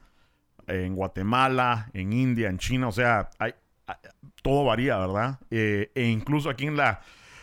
[0.66, 3.54] en Guatemala, en India, en China, o sea, hay-
[4.42, 5.38] todo varía, ¿verdad?
[5.50, 7.00] Eh, e incluso aquí en la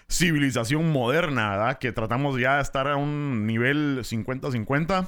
[0.10, 1.78] civilización moderna, ¿verdad?
[1.80, 5.08] Que tratamos ya de estar a un nivel 50-50,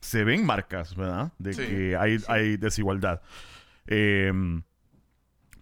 [0.00, 1.32] se ven marcas, ¿verdad?
[1.38, 1.66] De Sí.
[1.66, 3.20] que hay, hay desigualdad.
[3.86, 4.62] Em,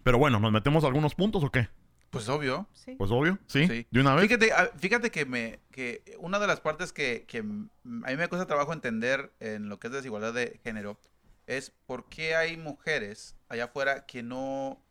[0.03, 1.69] pero bueno, ¿nos metemos a algunos puntos o qué?
[2.09, 2.67] Pues obvio.
[2.73, 2.95] Sí.
[2.97, 3.67] Pues obvio, ¿sí?
[3.67, 3.87] Sí.
[3.91, 4.23] ¿De una vez?
[4.27, 8.45] Fíjate, fíjate que me que una de las partes que, que a mí me cuesta
[8.47, 10.99] trabajo entender en lo que es desigualdad de género
[11.47, 14.83] es por qué hay mujeres allá afuera que no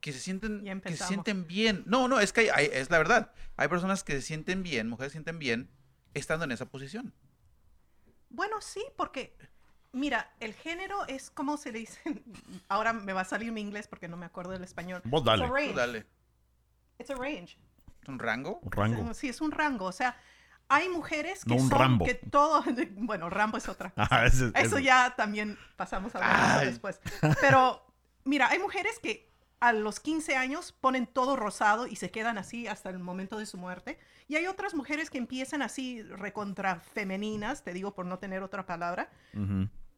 [0.00, 1.82] que se sienten que se sienten bien.
[1.86, 3.32] No, no, es que hay- hay- es la verdad.
[3.56, 5.68] Hay personas que se sienten bien, mujeres se sienten bien
[6.14, 7.12] estando en esa posición.
[8.30, 9.36] Bueno, sí, porque,
[9.92, 12.00] mira, el género es como se le dice,
[12.68, 15.02] ahora me va a salir mi inglés porque no me acuerdo del español.
[15.04, 15.44] Vos dale.
[15.44, 15.70] It's a range.
[15.72, 16.06] Tú dale.
[17.00, 17.58] It's a range.
[18.06, 18.60] ¿Un rango?
[18.62, 19.14] Un rango.
[19.14, 19.86] Sí, es un rango.
[19.86, 20.16] O sea,
[20.68, 22.04] hay mujeres que No un son, Rambo.
[22.04, 22.64] que todo,
[22.96, 24.08] bueno, Rambo es otra cosa.
[24.10, 26.66] Ah, Eso ya también pasamos a hablar Ay.
[26.66, 27.00] después.
[27.40, 27.84] Pero,
[28.24, 32.66] mira, hay mujeres que a los 15 años ponen todo rosado y se quedan así
[32.66, 33.98] hasta el momento de su muerte.
[34.28, 38.66] Y hay otras mujeres que empiezan así recontra femeninas, te digo por no tener otra
[38.66, 39.08] palabra,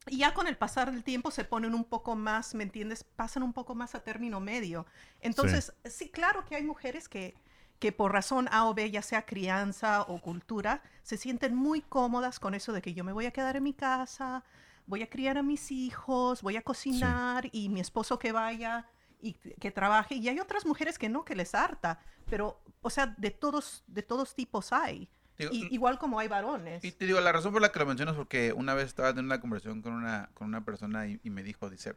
[0.07, 3.05] y ya con el pasar del tiempo se ponen un poco más, ¿me entiendes?
[3.05, 4.87] Pasan un poco más a término medio.
[5.21, 7.35] Entonces, sí, claro que hay mujeres que,
[7.79, 12.41] que por razón A o B, ya sea crianza o cultura, se sienten muy cómodas
[12.41, 14.45] con eso de que yo me voy a quedar en mi casa,
[14.87, 18.87] voy a criar a mis hijos, voy a cocinar y mi esposo que vaya
[19.21, 20.17] y que trabaje.
[20.17, 24.03] Y hay otras mujeres que no, que les harta, pero, o sea, de todos, de
[24.03, 25.09] todos tipos hay.
[25.39, 26.85] Digo, Y- igual como hay varones.
[26.85, 29.11] Y te digo, la razón por la que lo menciono es porque una vez estaba
[29.11, 31.95] teniendo una conversación con una, con una persona y, y me dijo, dice,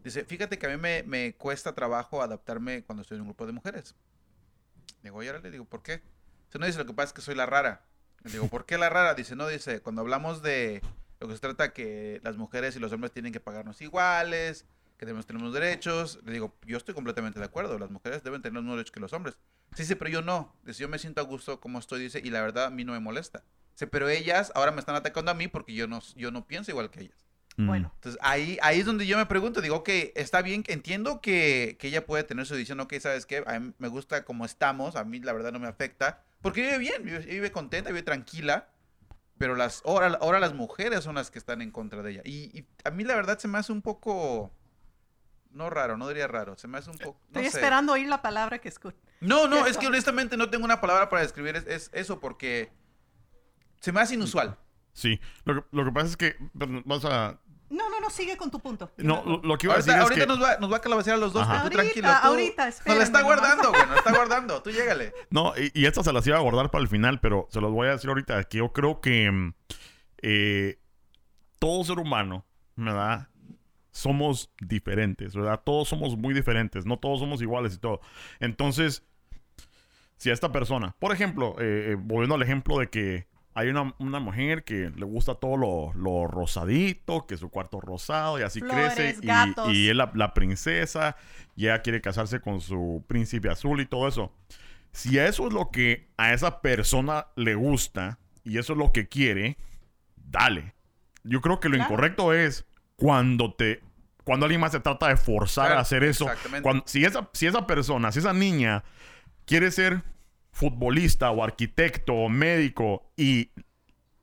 [0.00, 3.46] dice, fíjate que a mí me, me cuesta trabajo adaptarme cuando estoy en un grupo
[3.46, 3.94] de mujeres.
[5.04, 6.02] Digo, oye, le digo, ¿por qué?
[6.46, 7.84] Dice, no, dice, lo que pasa es que soy la rara.
[8.24, 9.14] Le digo, ¿por qué la rara?
[9.14, 10.80] Dice, no, dice, cuando hablamos de
[11.20, 14.64] lo que se trata que las mujeres y los hombres tienen que pagarnos iguales,
[14.96, 18.54] que debemos tener derechos, le digo, yo estoy completamente de acuerdo, las mujeres deben tener
[18.54, 19.36] los mismos derechos que los hombres.
[19.74, 20.56] Sí, dice, pero yo no.
[20.62, 22.92] Dice, yo me siento a gusto como estoy, dice, y la verdad a mí no
[22.92, 23.44] me molesta.
[23.72, 26.70] Dice, pero ellas ahora me están atacando a mí porque yo no, yo no pienso
[26.70, 27.23] igual que ellas.
[27.56, 31.20] Bueno, Entonces ahí, ahí es donde yo me pregunto, digo, ok, está bien, que entiendo
[31.20, 33.44] que, que ella puede tener su decisión, ok, ¿sabes qué?
[33.46, 36.78] A mí me gusta como estamos, a mí la verdad no me afecta, porque vive
[36.78, 38.68] bien, vive, vive contenta, vive tranquila,
[39.38, 42.22] pero las, ahora, ahora las mujeres son las que están en contra de ella.
[42.24, 44.52] Y, y a mí la verdad se me hace un poco,
[45.52, 47.58] no raro, no diría raro, se me hace un poco, no estoy sé.
[47.58, 48.98] esperando oír la palabra que escucho.
[49.20, 52.72] No, no, es que honestamente no tengo una palabra para describir es, es eso, porque
[53.80, 54.58] se me hace inusual.
[54.94, 55.20] Sí.
[55.44, 57.40] Lo que, lo que pasa es que perdón, vas a...
[57.74, 58.92] No, no, no, sigue con tu punto.
[58.98, 60.26] No, lo, lo que iba a Ahorita, decir ahorita es que...
[60.26, 61.52] nos, va, nos va a calabacear a los dos, Ajá.
[61.52, 62.08] pero tú Ahorita, tranquilo.
[62.08, 64.62] tú- ahorita, Nos la está guardando, güey, nos está guardando.
[64.62, 65.12] Tú llégale.
[65.30, 67.72] No, y, y estas se las iba a guardar para el final, pero se los
[67.72, 68.44] voy a decir ahorita.
[68.44, 69.54] Que yo creo que mm,
[70.22, 70.78] eh,
[71.58, 73.28] todo ser humano, ¿verdad?
[73.90, 75.60] Somos diferentes, ¿verdad?
[75.64, 78.00] Todos somos muy diferentes, no todos somos iguales y todo.
[78.40, 79.04] Entonces,
[80.16, 83.94] si a esta persona, por ejemplo, eh, eh, volviendo al ejemplo de que hay una,
[83.98, 88.60] una mujer que le gusta todo lo, lo rosadito, que su cuarto rosado y así
[88.60, 89.18] Flores, crece.
[89.22, 89.72] y- gatos.
[89.72, 91.16] Y, es la, la princesa
[91.56, 94.32] y ella quiere casarse con su príncipe azul y todo eso.
[94.92, 99.08] Si eso es lo que a esa persona le gusta y eso es lo que
[99.08, 99.56] quiere,
[100.16, 100.74] dale.
[101.22, 101.90] Yo creo que lo Claro.
[101.92, 102.64] incorrecto es
[102.96, 103.80] cuando te
[104.24, 106.24] cuando alguien más se trata de forzar Claro, a hacer eso.
[106.24, 106.62] exactamente.
[106.62, 108.82] Cuando- si, esa, si esa persona, si esa niña
[109.44, 110.02] quiere ser
[110.54, 113.50] futbolista o arquitecto o médico y,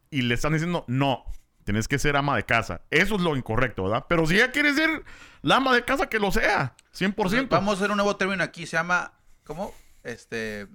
[0.10, 1.26] y le están diciendo, no,
[1.66, 2.82] tienes que ser ama de casa.
[2.90, 4.06] Eso es lo incorrecto, ¿verdad?
[4.08, 5.04] Pero si ella quiere ser
[5.42, 7.50] la ama de casa, que lo sea, 100%.
[7.50, 9.14] Vamos a hacer un nuevo término aquí, se llama,
[9.44, 9.74] ¿cómo?
[10.04, 10.68] Este,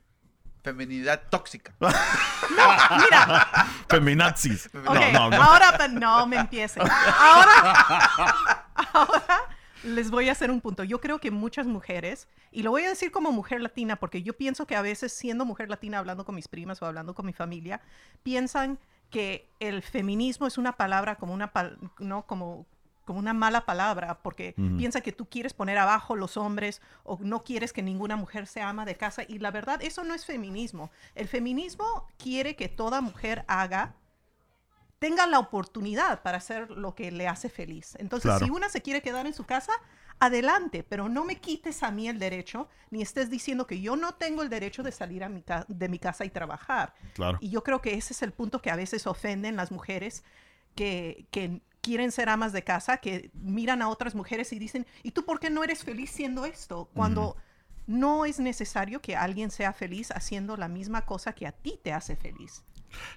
[0.62, 1.72] feminidad tóxica.
[1.80, 4.68] Mira, Feminazis.
[4.74, 5.42] No, no, no.
[5.42, 6.82] ahora no me empiecen.
[6.82, 10.84] Ahora, ahora les voy a hacer un punto.
[10.84, 14.36] Yo creo que muchas mujeres, y lo voy a decir como mujer latina, porque yo
[14.36, 17.32] pienso que a veces siendo mujer latina, hablando con mis primas o hablando con mi
[17.32, 17.80] familia,
[18.22, 18.78] piensan
[19.10, 21.52] que el feminismo es una palabra como una,
[21.98, 22.66] no, como,
[23.04, 24.76] como una mala palabra, porque Ujú.
[24.78, 28.68] piensa que tú quieres poner abajo los hombres o no quieres que ninguna mujer sea
[28.68, 29.22] ama de casa.
[29.28, 30.90] Y la verdad, eso no es feminismo.
[31.14, 33.94] El feminismo quiere que toda mujer haga
[34.98, 37.96] tenga la oportunidad para hacer lo que le hace feliz.
[37.98, 38.44] Entonces, Claro.
[38.46, 39.72] si una se quiere quedar en su casa,
[40.18, 44.14] adelante, pero no me quites a mí el derecho, ni estés diciendo que yo no
[44.14, 46.94] tengo el derecho de salir a mi ca- de mi casa y trabajar.
[47.14, 47.36] Claro.
[47.42, 50.24] Y yo creo que ese es el punto que a veces ofenden las mujeres
[50.74, 55.10] que, que quieren ser amas de casa, que miran a otras mujeres y dicen, ¿y
[55.10, 56.88] tú por qué no eres feliz siendo esto?
[56.94, 57.36] Cuando
[57.86, 61.92] no es necesario que alguien sea feliz haciendo la misma cosa que a ti te
[61.92, 62.64] hace feliz.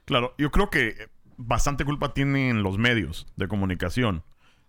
[0.05, 1.09] Claro, yo creo que
[1.41, 4.23] bastante culpa tienen los medios de comunicación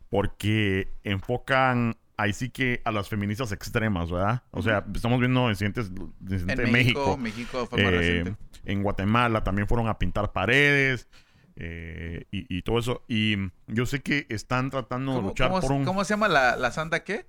[0.09, 4.43] porque enfocan ahí sí que a las feministas extremas, ¿verdad?
[4.51, 8.37] O sea, estamos viendo incidentes, incidentes En de México, México, México fue más eh, reciente.
[8.65, 11.09] en Guatemala también fueron a pintar paredes
[11.57, 13.03] eh, y, y todo eso.
[13.09, 15.85] Y yo sé que están tratando de ¿Cómo, luchar cómo- por un...
[15.85, 17.27] cómo se llama la, la santa qué?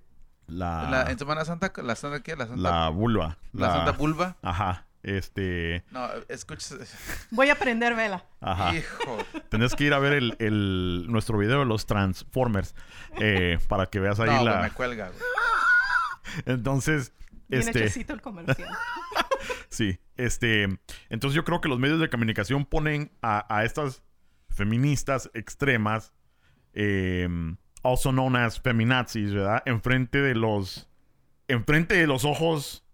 [0.47, 2.35] La, La- en Semana Santa, ¿la santa qué?
[2.35, 3.37] La santa, la vulva.
[3.53, 4.37] la santa vulva.
[4.41, 4.85] Ajá.
[5.03, 5.83] Este...
[5.91, 6.75] No, escucha.
[7.31, 8.25] Voy a prender vela.
[8.39, 8.75] Ajá.
[8.75, 9.17] Hijo.
[9.49, 12.75] Tenés que ir a ver el, el- nuestro video de los Transformers
[13.19, 14.61] eh, para que veas ahí No, la...
[14.61, 15.21] me cuelga, güey.
[16.45, 17.13] Entonces,
[17.47, 17.79] Bien este...
[17.79, 18.69] hechecito el comercial.
[19.69, 20.63] Sí, este...
[21.09, 24.03] Entonces yo creo que los medios de comunicación ponen a, a estas
[24.49, 26.13] feministas extremas,
[26.73, 27.27] eh,
[27.81, 29.63] also known as feminazis, ¿verdad?
[29.65, 30.89] Enfrente de los...
[31.47, 32.85] Enfrente de los ojos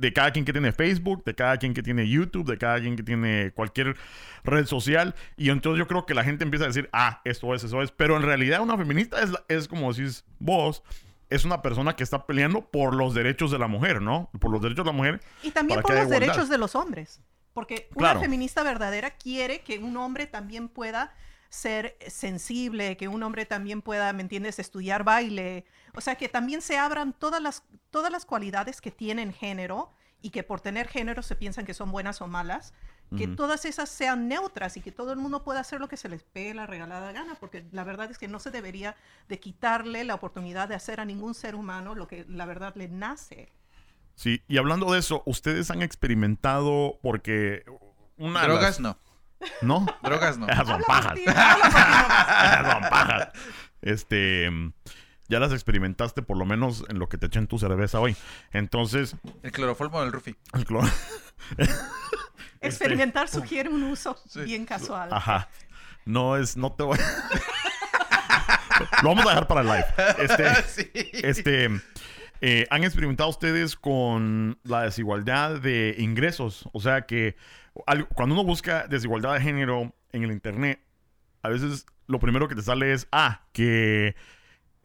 [0.00, 2.96] de cada quien que tiene Facebook, de cada quien que tiene YouTube, de cada quien
[2.96, 3.96] que tiene cualquier
[4.44, 5.14] red social.
[5.36, 7.90] Y entonces yo creo que la gente empieza a decir, ah, esto es, eso es.
[7.92, 10.82] Pero en realidad una feminista es, es como decís vos,
[11.28, 14.30] es una persona que está peleando por los derechos de la mujer, ¿no?
[14.40, 15.20] Por los derechos de la mujer.
[15.42, 16.26] Y también por los igualdad.
[16.26, 17.20] derechos de los hombres.
[17.52, 18.18] Porque Claro.
[18.18, 21.12] una feminista verdadera quiere que un hombre también pueda
[21.50, 25.64] ser sensible, que un hombre también pueda, ¿me entiendes?, estudiar baile.
[25.94, 30.30] O sea, que también se abran todas las, todas las cualidades que tienen género y
[30.30, 32.72] que por tener género se piensan que son buenas o malas,
[33.16, 36.08] que todas esas sean neutras y que todo el mundo pueda hacer lo que se
[36.08, 38.94] les pegue la regalada gana, porque la verdad es que no se debería
[39.28, 42.86] de quitarle la oportunidad de hacer a ningún ser humano lo que la verdad le
[42.86, 43.50] nace.
[44.14, 47.64] Sí, y hablando de eso, ustedes han experimentado porque
[48.16, 48.98] una Drogas las- no.
[49.62, 49.86] ¿No?
[50.02, 50.46] Drogas no.
[50.48, 51.18] Esas son pajas.
[51.18, 53.28] Esas son pajas.
[53.82, 54.50] Este,
[55.30, 58.14] ya las experimentaste por lo menos en lo que te eché en tu cerveza hoy.
[58.52, 60.34] Entonces, El cloroformo del Rufi.
[60.52, 60.88] el cloro...
[62.60, 64.40] Experimentar sugiere un uso Sí.
[64.42, 65.08] bien casual.
[65.12, 65.48] Ajá.
[66.04, 66.98] No es, no te voy.
[69.02, 69.84] Lo vamos a dejar para el live.
[70.18, 70.90] Este, sí.
[71.22, 71.70] este,
[72.40, 76.68] eh, ¿han experimentado ustedes con la desigualdad de ingresos?
[76.72, 77.36] O sea que
[77.86, 80.80] al- cuando uno busca desigualdad de género en el internet,
[81.42, 84.16] a veces lo primero que te sale es, ah, que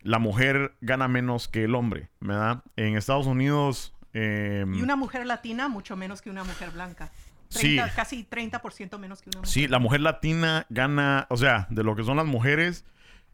[0.06, 2.64] la mujer gana menos que el hombre, ¿verdad?
[2.76, 3.94] En Estados Unidos...
[4.14, 7.12] eh, Y una mujer latina mucho menos que una mujer blanca.
[7.50, 7.76] Sí.
[7.76, 9.50] 30, Casi 30% menos que una mujer.
[9.52, 12.86] Sí, la mujer latina gana, o sea, de lo que son las mujeres,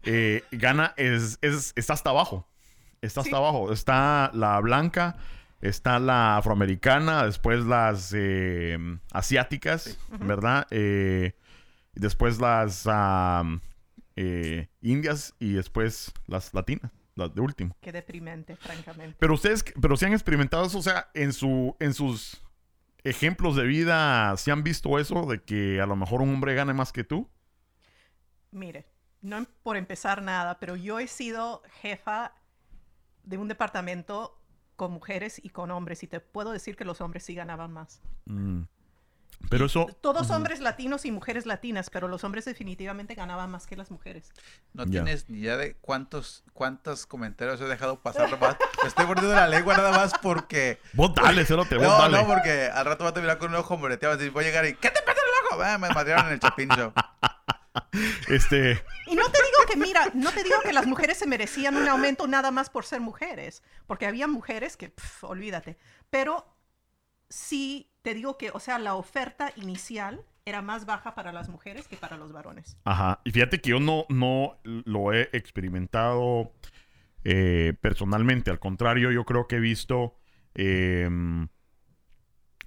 [0.03, 2.47] eh, gana, es, es- está hasta abajo.
[3.01, 3.36] Está hasta Sí.
[3.36, 3.71] abajo.
[3.73, 5.17] Está la blanca,
[5.62, 8.77] está la afroamericana, después las eh,
[9.12, 10.67] asiáticas, ¿verdad?
[10.71, 11.36] Eh,
[11.95, 12.88] y después las
[14.23, 17.75] eh, indias y después las latinas, las de último.
[17.81, 19.15] Qué deprimente, francamente.
[19.19, 22.43] Pero ustedes, pero si han experimentado eso, o sea, en su, en sus
[23.03, 26.73] ejemplos de vida, ¿si han visto eso de que a lo mejor un hombre gane
[26.73, 27.27] más que tú?
[28.51, 28.86] Mire,
[29.21, 32.36] no em- por empezar nada, pero yo he sido jefa
[33.23, 34.38] de un departamento
[34.75, 38.03] con mujeres y con hombres y te puedo decir que los hombres sí ganaban más.
[38.25, 38.63] Mm.
[39.49, 39.88] Pero eso...
[40.01, 44.32] Todos hombres latinos y mujeres latinas, pero los hombres definitivamente ganaban más que las mujeres.
[44.73, 44.91] No Ya.
[45.04, 48.56] tienes ni idea de cuántos, cuántos comentarios he dejado pasar nomás.
[48.82, 50.80] Me estoy mordiendo la lengua nada más porque...
[50.93, 52.17] Vos dale, cerote, vos No, dale.
[52.21, 54.15] no, porque al rato va a terminar con un ojo moreteado.
[54.15, 54.75] Así voy a llegar y...
[54.75, 55.63] ¿Qué te pasa en el ojo?
[55.63, 56.93] Ah, me madrearon en el Chapin Show.
[58.27, 58.84] Este...
[59.08, 61.88] Y no te digo que, mira, no te digo que las mujeres se merecían un
[61.88, 65.77] aumento nada más por ser mujeres, porque había mujeres que, pf, olvídate,
[66.10, 66.45] pero
[67.30, 71.87] sí te digo que, o sea, la oferta inicial era más baja para las mujeres
[71.87, 72.77] que para los varones.
[72.83, 73.21] Ajá.
[73.23, 76.51] Y fíjate que yo no, no lo he experimentado
[77.23, 78.49] eh, personalmente.
[78.49, 80.15] Al contrario, yo creo que he visto
[80.55, 81.47] em,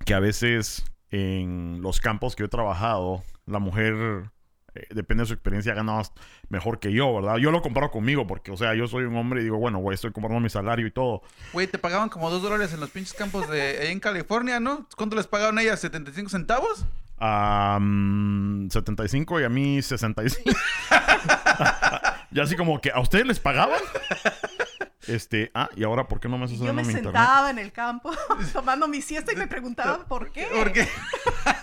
[0.05, 4.31] que a veces en los campos que he trabajado, la mujer,
[4.75, 6.13] eh, depende de su experiencia, gana más-
[6.49, 7.37] mejor que yo, ¿verdad?
[7.37, 9.95] Yo lo comparo conmigo porque, o sea, yo soy un hombre y digo, bueno, güey,
[9.95, 11.23] estoy comparando mi salario y todo.
[11.53, 14.87] Güey, te pagaban como dos dólares en los pinches campos de en California, ¿no?
[14.97, 15.83] ¿Cuánto les pagaban a ellas?
[15.85, 16.85] ¿75 centavos?
[17.19, 20.51] A mm, 75 y a mí 65.
[22.33, 23.81] y así como que, ¿a ustedes les pagaban?
[25.09, 27.03] Este, ah, y ahora, ¿por qué no me Y yo me mi internet?
[27.05, 28.11] sentaba en el campo
[28.53, 30.47] tomando mi siesta y me preguntaban por qué.
[30.55, 30.87] ¿Por qué?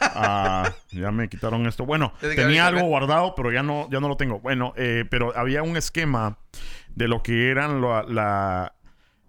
[0.01, 1.85] Ah, ya me quitaron esto.
[1.85, 4.39] Bueno, Desde tenía algo guardado, pero ya no, ya no lo tengo.
[4.39, 6.37] Bueno, eh, pero había un esquema
[6.89, 8.75] de lo que eran la, la-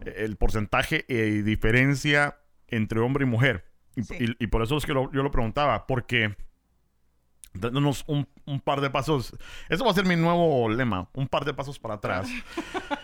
[0.04, 3.70] el porcentaje y diferencia entre hombre y mujer.
[3.94, 4.14] Y, Sí.
[4.18, 6.34] y- y por eso es que lo- yo lo preguntaba, porque
[7.54, 9.36] dándonos un, un par de pasos.
[9.68, 12.26] Eso va a ser mi nuevo lema, un par de pasos para atrás.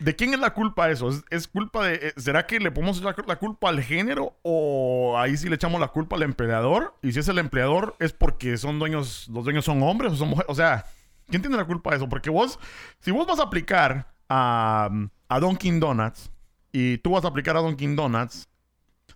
[0.00, 1.10] ¿De quién es la culpa eso?
[1.28, 1.94] ¿Es, culpa de...
[1.94, 4.38] eh, ¿Será que le podemos echar la culpa al género?
[4.42, 6.94] ¿O ahí sí le echamos la culpa al empleador?
[7.02, 9.28] Y si es el empleador, ¿es porque son dueños...
[9.28, 10.50] Los dueños son hombres o son mujeres?
[10.50, 10.86] O sea,
[11.28, 12.08] ¿quién tiene la culpa de eso?
[12.08, 12.58] Porque vos...
[13.00, 14.88] Si vos vas a aplicar a,
[15.28, 16.30] a Dunkin' Donuts
[16.72, 18.48] y tú vas a aplicar a Dunkin' Donuts,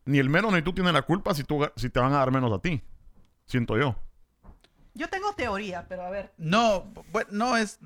[0.05, 2.31] ni el menos ni tú tienes la culpa si, tú, si te van a dar
[2.31, 2.83] menos a ti.
[3.47, 3.97] Siento yo.
[4.97, 6.33] Yo tengo teoría, pero a ver.
[6.39, 7.81] No, bueno, no es,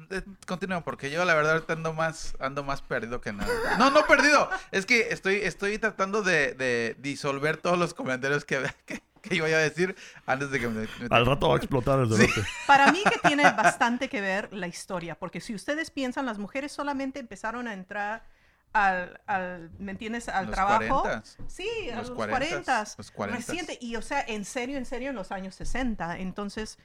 [0.47, 3.51] continúa porque yo la verdad ahorita ando más ando más perdido que nada.
[3.79, 8.61] No, no perdido, es que estoy estoy tratando de, de disolver todos los comentarios que,
[8.87, 11.99] que, que iba a decir antes de que me, me- Al rato va a explotar
[12.01, 12.42] el cerote.
[12.66, 16.73] Para mí que tiene bastante que ver la historia, porque si ustedes piensan, las mujeres
[16.73, 18.23] solamente empezaron a entrar
[18.72, 20.28] al, al ¿me entiendes?
[20.28, 21.04] Al Los trabajo.
[21.04, 21.37] 40s.
[21.46, 22.81] Sí, a Los los 40s, 40.
[22.96, 23.31] los 40s.
[23.31, 26.18] Reciente, y o sea, en serio, en serio, en los años 60.
[26.18, 26.78] Entonces,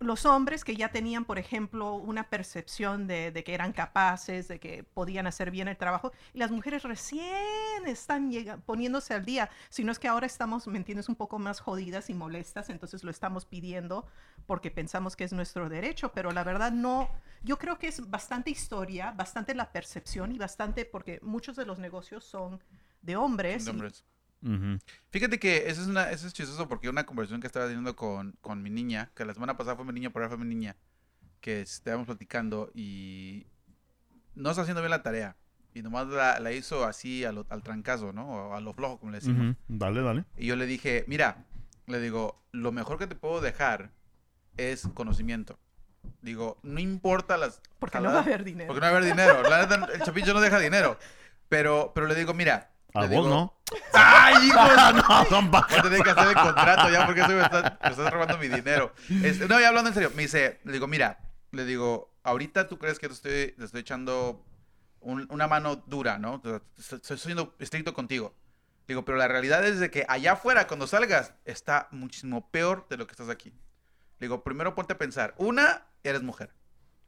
[0.00, 4.58] los hombres que ya tenían, por ejemplo, una percepción de, de que eran capaces, de
[4.58, 8.30] que podían hacer bien el trabajo, y las mujeres recién están
[8.64, 12.08] poniéndose al día, si no es que ahora estamos, ¿me entiendes?, un poco más jodidas
[12.08, 14.06] y molestas, entonces lo estamos pidiendo
[14.46, 17.10] porque pensamos que es nuestro derecho, pero la verdad no,
[17.42, 21.78] yo creo que es bastante historia, bastante la percepción y bastante porque muchos de los
[21.78, 22.62] negocios son
[23.02, 23.66] de hombres.
[23.66, 23.70] y-
[24.42, 24.82] Nombres.
[24.82, 24.92] Ujú.
[25.10, 28.36] Fíjate que eso es, una, eso es chistoso porque una conversación que estaba teniendo con,
[28.40, 30.76] con mi niña, que la semana pasada fue mi niña, por ahora fue mi niña,
[31.40, 33.46] que estábamos platicando y
[34.34, 35.36] no está haciendo bien la tarea.
[35.72, 38.28] Y nomás la, la hizo así a lo- al trancazo, ¿no?
[38.28, 39.50] O a lo flojo, como le decimos.
[39.50, 39.56] Ujú.
[39.68, 40.24] Dale, dale.
[40.36, 41.44] Y yo le dije, mira,
[41.86, 43.92] le digo, lo mejor que te puedo dejar
[44.56, 45.58] es conocimiento.
[46.22, 47.60] Digo, no importa las...
[47.78, 48.66] porque no va a jaladas- haber dinero.
[48.68, 49.42] Porque no va a haber dinero.
[49.48, 50.98] La neta, el chapillo no deja dinero.
[51.48, 52.72] Pero, pero le digo, mira.
[52.94, 53.59] A le vos digo, no.
[53.92, 54.76] ¡Ay, hijo de
[55.08, 57.90] no, son Voy a tener que hacer el contrato ya porque eso me estás, me
[57.90, 58.92] estás robando mi dinero.
[59.22, 60.10] Este, no, ya hablando en serio.
[60.14, 61.18] Me dice, le digo, mira,
[61.52, 64.44] le digo, ahorita tú crees que te estoy, te estoy echando
[65.00, 66.42] un- una mano dura, ¿no?
[66.78, 68.34] Estoy, siendo estricto contigo.
[68.88, 72.96] Digo, pero la realidad es de que allá afuera, cuando salgas, está muchísimo peor de
[72.96, 73.50] lo que estás aquí.
[74.18, 75.34] Le digo, primero ponte a pensar.
[75.38, 76.52] Una, eres mujer.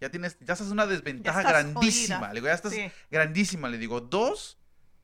[0.00, 2.16] Ya tienes, ya estás en una desventaja estás grandísima.
[2.18, 2.28] jodida.
[2.32, 2.90] Le digo, ya estás Sí.
[3.10, 3.68] grandísima.
[3.68, 4.58] Le digo, dos,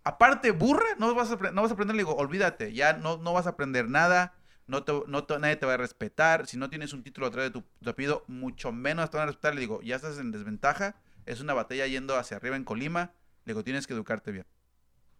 [0.08, 1.94] aparte, burra, no vas a, no vas a aprender.
[1.94, 4.34] Le digo, olvídate, ya no, vas a aprender nada.
[4.66, 4.92] No te,
[5.38, 6.46] nadie te va a respetar.
[6.46, 9.26] Si no tienes un título atrás de tu, tu apellido, mucho menos te van a
[9.26, 9.54] respetar.
[9.54, 10.96] Le digo, ya estás en desventaja.
[11.26, 13.12] Es una batalla yendo hacia arriba en Colima.
[13.44, 14.46] Le digo, tienes que educarte bien.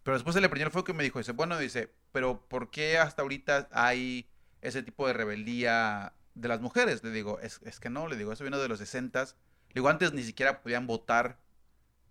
[0.02, 3.68] Pero después el fuego que me dijo, dice, bueno, dice, pero ¿por qué hasta ahorita
[3.72, 4.30] hay
[4.62, 7.04] ese tipo de rebeldía de las mujeres?
[7.04, 9.34] Le digo, es, es que no, le digo, eso vino de los 60 Le
[9.74, 11.38] digo, antes ni siquiera podían votar.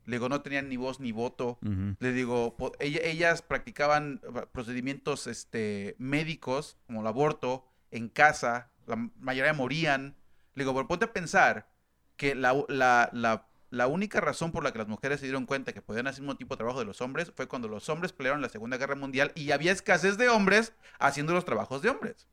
[0.07, 1.59] Le digo, no tenían ni voz ni voto.
[1.99, 8.71] Le digo, ella- ellas practicaban eh, procedimientos este, médicos, como el aborto, en casa.
[8.87, 10.15] La mayoría morían.
[10.55, 11.69] Le digo, pero ponte a pensar
[12.15, 15.73] que la, la, la- la única razón por la que las mujeres se dieron cuenta
[15.73, 18.13] que podían hacer el mismo tipo de trabajo de los hombres fue cuando los hombres
[18.13, 22.29] pelearon la Segunda Guerra Mundial y había escasez de hombres haciendo los trabajos de hombres.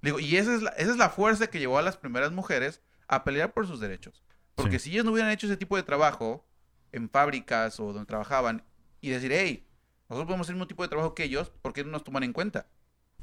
[0.00, 2.32] Le digo, y esa es, la, esa es la fuerza que llevó a las primeras
[2.32, 4.24] mujeres a pelear por sus derechos.
[4.54, 4.84] Porque Sí.
[4.86, 6.46] si ellas no hubieran hecho ese tipo de trabajo
[6.92, 8.64] en fábricas o donde trabajaban
[9.00, 9.66] y decir, hey,
[10.08, 12.22] nosotros podemos hacer el mismo tipo de trabajo que ellos, ¿por qué no nos toman
[12.24, 12.66] en cuenta?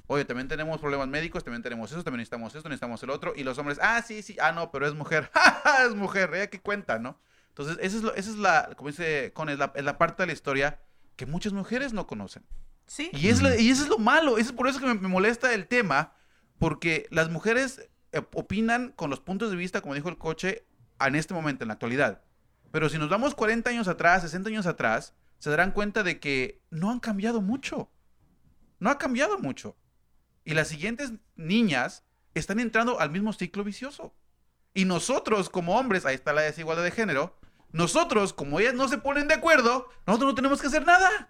[0.07, 3.33] Oye, también tenemos problemas médicos, también tenemos eso, también necesitamos esto, necesitamos el otro.
[3.35, 5.29] Y los hombres, ah, sí, sí, ah, no, pero es mujer.
[5.85, 7.19] es mujer, ella que cuenta, ¿no?
[7.49, 10.23] Entonces, esa es, lo, esa es la, como dice Con, es la, es la parte
[10.23, 10.79] de la historia
[11.17, 12.45] que muchas mujeres no conocen.
[12.85, 13.09] Sí.
[13.11, 15.09] Y, es la- y eso es lo malo, eso es por eso que me, me
[15.09, 16.13] molesta el tema,
[16.57, 20.65] porque las mujeres eh, opinan con los puntos de vista, como dijo el coche,
[21.01, 22.21] en este momento, en la actualidad.
[22.71, 26.61] Pero si nos vamos 40 años atrás, 60 años atrás, se darán cuenta de que
[26.69, 27.89] no han cambiado mucho.
[28.79, 29.75] No ha cambiado mucho.
[30.43, 32.03] Y las siguientes niñas
[32.33, 34.13] están entrando al mismo ciclo vicioso.
[34.73, 37.37] Y nosotros, como hombres, ahí está la desigualdad de género,
[37.71, 41.29] nosotros, como ellas no se ponen de acuerdo, nosotros no tenemos que hacer nada.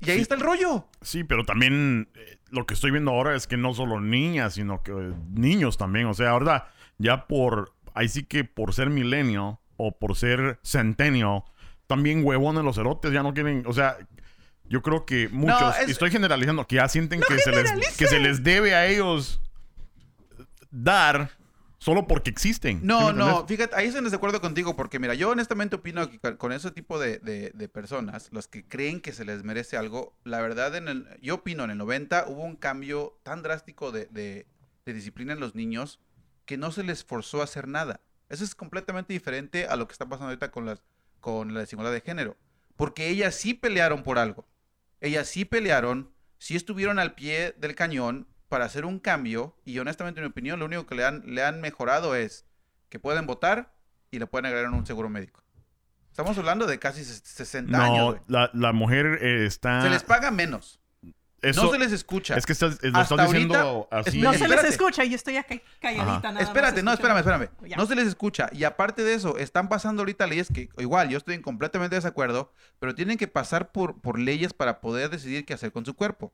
[0.00, 0.22] Y ahí Sí.
[0.22, 0.88] está el rollo.
[1.02, 4.82] Sí, pero también eh, lo que estoy viendo ahora es que no solo niñas, sino
[4.82, 6.06] que eh, niños también.
[6.06, 11.44] O sea, ahora ya por, ahí sí que por ser milenio o por ser centenio,
[11.86, 13.96] también huevones los erotes ya no quieren, o sea,
[14.64, 18.06] yo creo que muchos, es- y estoy generalizando, que ya sienten que, se les, que
[18.06, 19.40] se les debe a ellos
[20.70, 21.30] dar
[21.78, 22.76] solo porque existen.
[22.76, 26.08] ¿sí me No, no, fíjate, ahí estoy en desacuerdo contigo, porque mira, yo honestamente opino
[26.10, 29.42] que con- con ese tipo de, de- de personas, los que creen que se les
[29.44, 33.42] merece algo, la verdad, en el, yo opino, en el 90 hubo un cambio tan
[33.42, 34.46] drástico de- de
[34.92, 36.00] disciplina en los niños
[36.44, 38.00] que no se les forzó a hacer nada.
[38.30, 40.82] Eso es completamente diferente a lo que está pasando ahorita con, las,
[41.20, 42.36] con la desigualdad de género,
[42.76, 44.48] porque ellas sí pelearon por algo.
[45.02, 50.20] Ellas sí pelearon, sí estuvieron al pie del cañón para hacer un cambio y honestamente
[50.20, 52.46] en mi opinión lo único que le han, le han mejorado es
[52.88, 53.74] que pueden votar
[54.10, 55.42] y le pueden agregar un seguro médico.
[56.10, 58.16] Estamos hablando de casi ses- 60 años.
[58.16, 59.80] No, la, la mujer eh, está...
[59.82, 60.80] Se les paga menos.
[61.42, 62.36] Eso- no se les escucha.
[62.36, 63.58] Es que estás, lo Hasta estás diciendo
[63.90, 64.20] ahorita- así.
[64.20, 66.20] No se les escucha y yo estoy acá calladita Ajá.
[66.20, 67.48] nada más Espérate, no, espérame, espérame.
[67.66, 67.76] Ya.
[67.76, 68.48] No se les escucha.
[68.52, 72.52] Y aparte de eso, están pasando ahorita leyes que, igual, yo estoy en completamente desacuerdo,
[72.78, 76.32] pero tienen que pasar por, por leyes para poder decidir qué hacer con su cuerpo.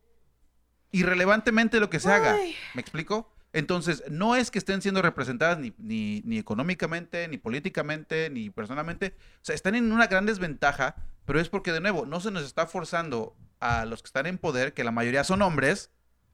[0.92, 2.36] Irrelevantemente lo que se haga.
[2.74, 3.32] ¿Me explico?
[3.52, 9.14] Entonces, no es que estén siendo representadas ni, ni, ni económicamente, ni políticamente, ni personalmente.
[9.36, 10.94] O sea, están en una gran desventaja,
[11.24, 14.38] pero es porque, de nuevo, no se nos está forzando a los que están en
[14.38, 15.90] poder, que la mayoría son hombres,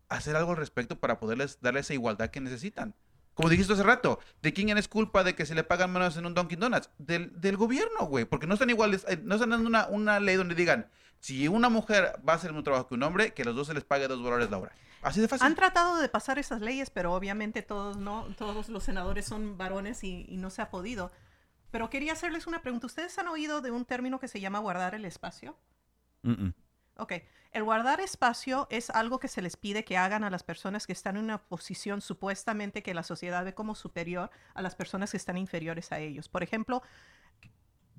[0.09, 2.95] a hacer algo al respecto para poderles darle esa igualdad que necesitan.
[3.35, 6.27] Como dijiste hace rato, ¿de quién es culpa de que se le pagan menos en
[6.27, 6.91] un Dunkin' Donuts?
[6.99, 8.27] Del, del gobierno, güey.
[8.27, 11.71] Porque no están iguales, eh, no están dando una, una ley donde digan, si una
[11.71, 13.85] mujer va a hacer el mismo trabajo que un hombre, que los dos se les
[13.85, 14.73] pague dos dólares la hora.
[15.01, 15.47] Así de fácil.
[15.47, 20.05] Han tratado de pasar esas leyes, pero obviamente todos no, todos los senadores son varones
[20.05, 21.11] y, y no se ha podido.
[21.71, 22.87] Pero quería hacerles una pregunta.
[22.87, 25.57] ¿Ustedes han oído de un término que se llama guardar el espacio?
[26.23, 26.53] Mm-mm.
[27.03, 27.15] Ok,
[27.51, 30.93] el guardar espacio es algo que se les pide que hagan a las personas que
[30.93, 35.17] están en una posición supuestamente que la sociedad ve como superior a las personas que
[35.17, 36.29] están inferiores a ellos.
[36.29, 36.81] Por ejemplo,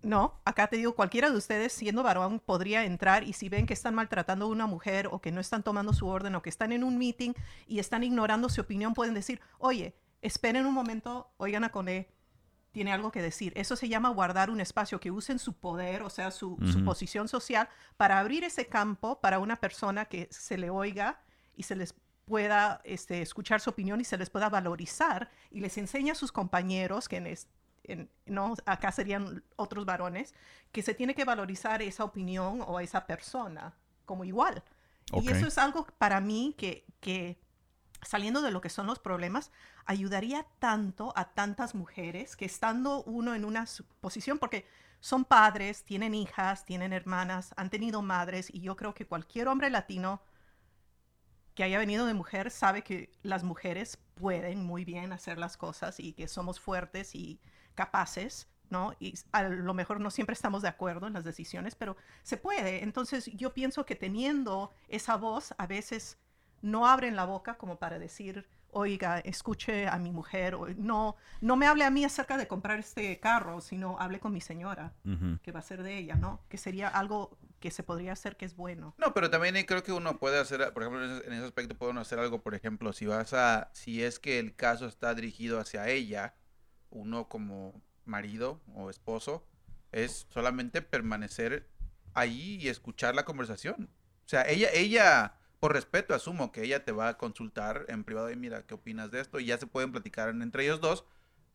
[0.04, 3.74] no, acá te digo, cualquiera de ustedes siendo varón podría entrar y si ven que
[3.74, 6.72] están maltratando a una mujer o que no están tomando su orden o que están
[6.72, 7.34] en un meeting
[7.68, 12.08] y están ignorando su opinión, pueden decir, oye, esperen un momento, oigan a Cone,
[12.74, 13.54] tiene algo que decir.
[13.56, 17.70] Eso se llama guardar un espacio, que usen su poder, o sea, su, posición social,
[17.96, 21.22] para abrir ese campo para una persona que se le oiga
[21.56, 21.96] y se les
[22.26, 26.32] pueda este, escuchar su opinión y se les pueda valorizar y les enseña a sus
[26.32, 27.48] compañeros, que en es-
[27.84, 30.34] en- no, acá serían otros varones,
[30.72, 34.64] que se tiene que valorizar esa opinión o esa persona como igual.
[35.22, 37.38] Y eso es algo para mí que, que,
[38.06, 39.52] saliendo de lo que son los problemas,
[39.86, 43.66] ayudaría tanto a tantas mujeres que estando uno en una
[44.02, 44.66] posición, porque
[45.00, 49.70] son padres, tienen hijas, tienen hermanas, han tenido madres, y yo creo que cualquier hombre
[49.70, 50.22] latino
[51.56, 56.00] que haya venido de mujer sabe que las mujeres pueden muy bien hacer las cosas
[56.00, 57.40] y que somos fuertes y
[57.76, 58.94] capaces, ¿no?
[59.00, 62.84] Y a lo mejor no siempre estamos de acuerdo en las decisiones, pero se puede.
[62.84, 66.18] Entonces yo pienso que teniendo esa voz, a veces
[66.64, 71.56] no abren la boca como para decir, oiga, escuche a mi mujer, o no, no
[71.56, 74.94] me hable a mí acerca de comprar este carro, sino hable con mi señora,
[75.44, 76.42] que va a ser de ella, ¿no?
[76.50, 78.96] Que sería algo que se podría hacer que es bueno.
[78.98, 81.78] No, pero también creo que uno puede hacer, por ejemplo, en ese, en ese aspecto
[81.78, 85.14] puede uno hacer algo, por ejemplo, si vas a, si es que el caso está
[85.14, 86.34] dirigido hacia ella,
[86.90, 89.46] uno como marido o esposo,
[89.92, 91.70] es solamente permanecer
[92.14, 93.90] ahí y escuchar la conversación.
[94.26, 98.30] O sea, ella, ella, por respeto, asumo que ella te va a consultar en privado
[98.30, 99.40] y mira, ¿qué opinas de esto?
[99.40, 101.06] Y ya se pueden platicar en- entre ellos dos,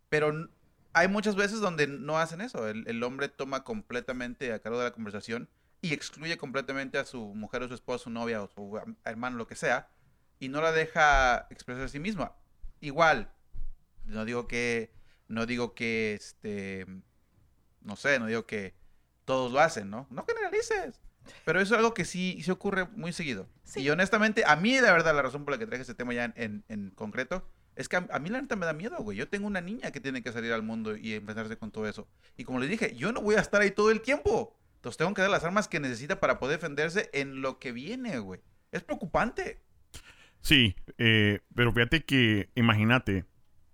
[0.09, 0.49] pero
[0.95, 2.67] hay muchas veces donde no hacen eso.
[2.69, 5.51] El, hombre toma completamente a cargo de la conversación
[5.83, 9.47] y excluye completamente a su mujer o su esposo, su novia o su hermano, lo
[9.47, 9.91] que sea,
[10.39, 12.35] y no la deja expresar a sí misma.
[12.81, 13.31] Igual,
[14.07, 14.91] no digo que,
[15.27, 16.87] no digo que, este,
[17.83, 18.75] no sé, no digo que
[19.27, 20.07] todos lo hacen, ¿no?
[20.09, 20.99] No generalices.
[21.45, 23.49] Pero eso es algo que sí, sí ocurre muy seguido.
[23.65, 23.81] Sí.
[23.81, 26.25] Y honestamente, a mí la verdad, la razón por la que traje este tema ya
[26.25, 29.17] en, en- en concreto, es que a, a mí la neta me da miedo, güey.
[29.17, 32.09] Yo tengo una niña que tiene que salir al mundo y enfrentarse con todo eso.
[32.37, 34.57] Y como les dije, yo no voy a estar ahí todo el tiempo.
[34.77, 38.19] Entonces tengo que dar las armas que necesita para poder defenderse en lo que viene,
[38.19, 38.41] güey.
[38.73, 39.61] Es preocupante.
[40.41, 43.25] Sí, eh, pero fíjate que, imagínate,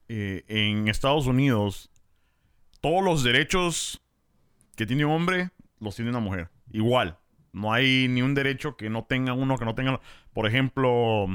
[0.09, 1.91] eh, en Estados Unidos,
[2.81, 4.03] todos los derechos
[4.77, 6.49] que tiene un hombre los tiene una mujer.
[6.71, 7.19] Igual.
[7.55, 10.01] No hay ni un derecho que no tenga uno, que no tenga...
[10.33, 11.27] Por ejemplo,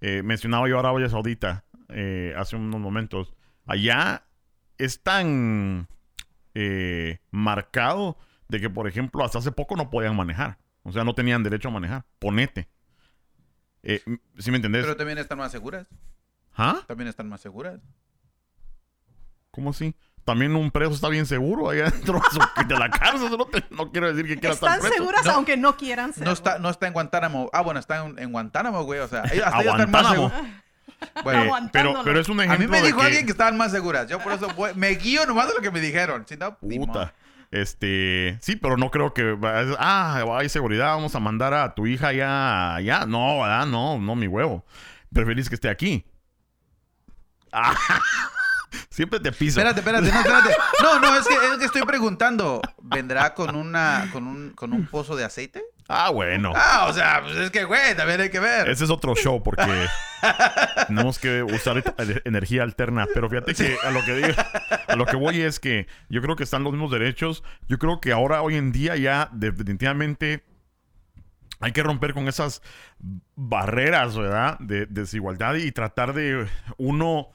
[0.00, 3.32] eh, mencionaba yo Arabia Saudita eh, hace unos momentos.
[3.64, 4.26] Allá
[4.78, 5.88] es tan
[6.54, 10.58] eh, marcado de que, por ejemplo, hasta hace poco no podían manejar.
[10.82, 12.04] O sea, no tenían derecho a manejar.
[12.18, 12.68] Ponete.
[13.84, 14.02] Eh,
[14.38, 14.82] ¿Sí me entendés?
[14.82, 15.86] Pero también están más seguras.
[16.56, 16.82] ¿Ah?
[16.86, 17.80] También están más seguras.
[19.50, 19.94] ¿Cómo así?
[20.24, 22.20] También un preso está bien seguro allá dentro
[22.68, 23.30] de, la cárcel.
[23.36, 24.94] No, te- no quiero decir que quiera estar Están preso.
[24.96, 25.32] seguras No.
[25.32, 26.24] aunque no quieran ser.
[26.24, 27.50] No está, no está en Guantánamo.
[27.52, 29.00] Ah, bueno, está en, en Guantánamo, güey.
[29.00, 30.30] O sea, ellos- hasta A están Guantánamo.
[30.30, 30.50] seguros.
[31.16, 33.32] Eh, Bueno, pero, pero es un a ejemplo mí me de dijo que- alguien que
[33.32, 34.08] estaban más seguras.
[34.08, 36.24] Yo por eso voy- me guío nomás de lo que me dijeron.
[36.26, 36.56] Si no.
[36.58, 37.12] Puta.
[37.50, 39.36] Este, sí, pero no creo que
[39.78, 43.04] ah, hay seguridad, vamos a mandar a tu hija ya allá.
[43.06, 43.66] No, ¿verdad?
[43.66, 44.64] No, no, mi huevo.
[45.12, 46.06] Preferís que esté aquí.
[47.56, 47.74] Ah,
[48.90, 49.60] siempre te piso.
[49.60, 50.56] Espérate, espérate, no, espérate.
[50.82, 52.60] No, no, es que, es que estoy preguntando.
[52.82, 55.62] ¿Vendrá con una, con un, con un pozo de aceite?
[55.88, 56.52] Ah, bueno.
[56.54, 58.68] Ah, o sea, pues es que, güey, también hay que ver.
[58.68, 59.64] Ese es otro show porque
[60.86, 63.06] tenemos que usar e- energía alterna.
[63.12, 64.42] Pero fíjate que a lo que digo,
[64.88, 67.44] a lo que voy es que yo creo que están los mismos derechos.
[67.68, 70.44] Yo creo que ahora, hoy en día, ya definitivamente
[71.60, 72.62] hay que romper con esas
[73.36, 74.58] barreras, ¿verdad?
[74.60, 76.46] De, desigualdad y tratar de
[76.78, 77.28] uno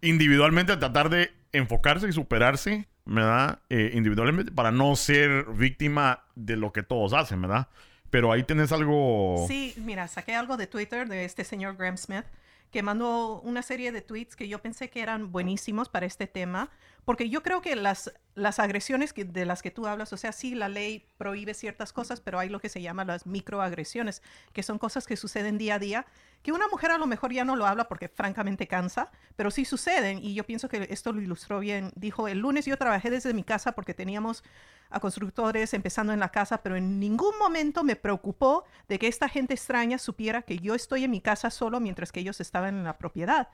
[0.00, 3.60] individualmente tratar de enfocarse y superarse, ¿verdad?
[3.70, 7.68] Eh, individualmente para no ser víctima de lo que todos hacen, ¿verdad?
[8.10, 9.44] Pero ahí tenés algo...
[9.48, 12.26] Sí, mira, saqué algo de Twitter de este señor Graham Smith
[12.70, 16.70] que mandó una serie de tweets que yo pensé que eran buenísimos para este tema,
[17.04, 20.54] porque yo creo que las, las agresiones de las que tú hablas, o sea, sí,
[20.54, 24.22] la ley prohíbe ciertas cosas, pero hay lo que se llama las microagresiones,
[24.52, 26.06] que son cosas que suceden día a día,
[26.46, 29.64] que una mujer a lo mejor ya no lo habla porque francamente cansa, pero sí
[29.64, 31.90] suceden, y yo pienso que esto lo ilustró bien.
[31.96, 34.44] Dijo, el lunes yo trabajé desde mi casa porque teníamos
[34.88, 39.28] a constructores empezando en la casa, pero en ningún momento me preocupó de que esta
[39.28, 42.84] gente extraña supiera que yo estoy en mi casa solo mientras que ellos estaban en
[42.84, 43.48] la propiedad.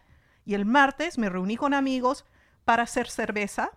[0.45, 2.26] Y el martes me reuní con amigos
[2.66, 3.70] para hacer cerveza,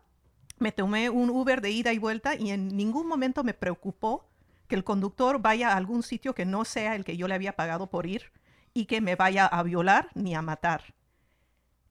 [0.59, 4.28] me tomé un Uber de ida y vuelta y en ningún momento me preocupó
[4.68, 7.55] que el conductor vaya a algún sitio que no sea el que yo le había
[7.55, 8.34] pagado por ir
[8.76, 10.93] y que me vaya a violar ni a matar.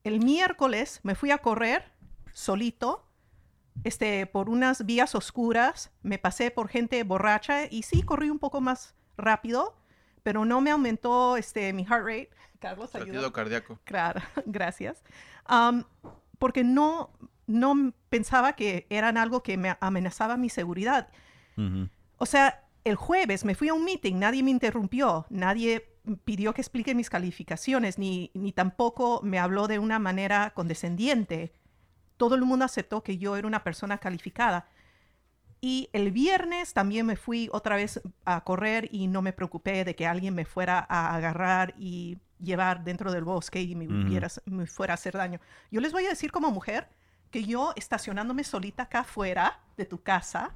[0.05, 1.91] El miércoles me fui a correr
[2.31, 3.09] solito
[3.83, 8.61] este, por unas vías oscuras, me pasé por gente borracha y sí, corrí un poco
[8.61, 9.75] más rápido,
[10.21, 12.29] pero no me aumentó este, mi heart rate.
[12.59, 13.13] Carlos, ayuda.
[13.13, 13.79] Latido cardíaco.
[13.83, 15.03] Claro, gracias.
[15.45, 15.85] Am,
[16.37, 17.11] porque no,
[17.47, 21.09] no pensaba que eran algo que me amenazaba mi seguridad.
[22.17, 26.61] O sea, el jueves me fui a un meeting, nadie me interrumpió, nadie pidió que
[26.61, 31.53] explique mis calificaciones, ni, ni tampoco me habló de una manera condescendiente.
[32.17, 34.67] Todo el mundo aceptó que yo era una persona calificada.
[35.61, 39.95] Y el viernes también me fui otra vez a correr y no me preocupé de
[39.95, 44.67] que alguien me fuera a agarrar y llevar dentro del bosque y me, hubiera- me
[44.67, 45.39] fuera a hacer daño.
[45.71, 46.89] Yo les voy a decir como mujer
[47.31, 50.53] que yo estacionándome solita acá afuera de tu casa,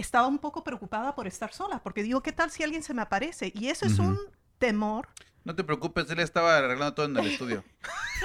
[0.00, 3.02] estaba un poco preocupada por estar sola, porque digo, ¿qué tal si alguien se me
[3.02, 3.52] aparece?
[3.54, 4.18] Y eso es un
[4.58, 5.08] temor.
[5.44, 7.64] No te preocupes, él estaba arreglando todo en el estudio.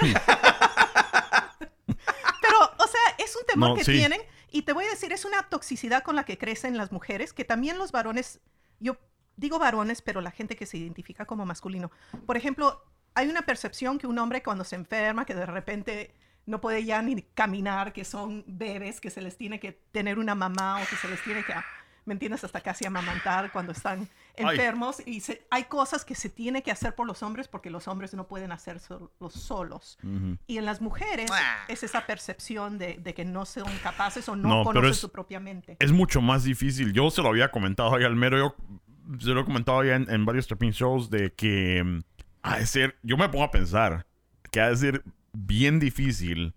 [1.86, 3.92] Pero, o sea, es un temor No, que sí.
[3.92, 4.20] tienen.
[4.50, 7.44] Y te voy a decir, es una toxicidad con la que crecen las mujeres, que
[7.44, 8.40] también los varones,
[8.80, 8.96] yo
[9.36, 11.90] digo varones, pero la gente que se identifica como masculino.
[12.26, 12.82] Por ejemplo,
[13.14, 16.14] hay una percepción que un hombre cuando se enferma, que de repente
[16.46, 20.34] no puede ya ni caminar, que son bebés, que se les tiene que tener una
[20.34, 21.52] mamá o que se les tiene que,
[22.04, 22.44] ¿me entiendes?
[22.44, 25.02] Hasta casi amamantar cuando están enfermos.
[25.06, 28.14] Y se- hay cosas que se tiene que hacer por los hombres porque los hombres
[28.14, 29.98] no pueden hacer sol- solos.
[30.04, 30.38] Ujú.
[30.46, 31.64] Y en las mujeres Ah.
[31.68, 35.10] es esa percepción de, de que no son capaces o no, No, conocen es- su
[35.10, 35.76] propia mente.
[35.80, 36.92] Es mucho más difícil.
[36.92, 38.54] Yo se lo había comentado ahí al mero.
[39.08, 42.00] Yo se lo he comentado ya en, en varios tripping shows de que mm,
[42.42, 42.96] ha de ser.
[43.02, 44.06] Yo me pongo a pensar
[44.52, 45.02] que ha de ser
[45.44, 46.54] bien difícil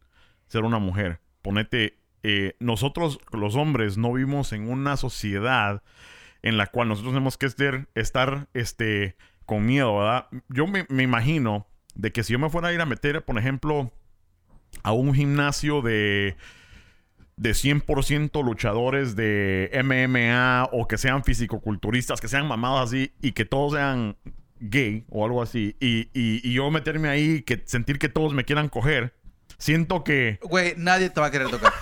[0.48, 1.20] ser una mujer.
[1.42, 1.98] Ponete.
[2.22, 5.82] eh, nosotros, los hombres, no vivimos en una sociedad
[6.42, 9.16] en la cual nosotros tenemos que estar, estar este,
[9.46, 10.28] con miedo, ¿verdad?
[10.50, 13.38] Yo me, me imagino de que si yo me fuera a ir a meter, por
[13.38, 13.92] ejemplo,
[14.84, 16.36] a un gimnasio de
[17.40, 23.46] de 100% luchadores de MMA o que sean fisicoculturistas, que sean mamados así y que
[23.46, 24.18] todos sean
[24.60, 28.44] gay o algo así y, y- y yo meterme ahí, que sentir que todos me
[28.46, 29.16] quieran coger,
[29.58, 30.40] siento que...
[30.44, 31.74] Güey, nadie te va a querer tocar.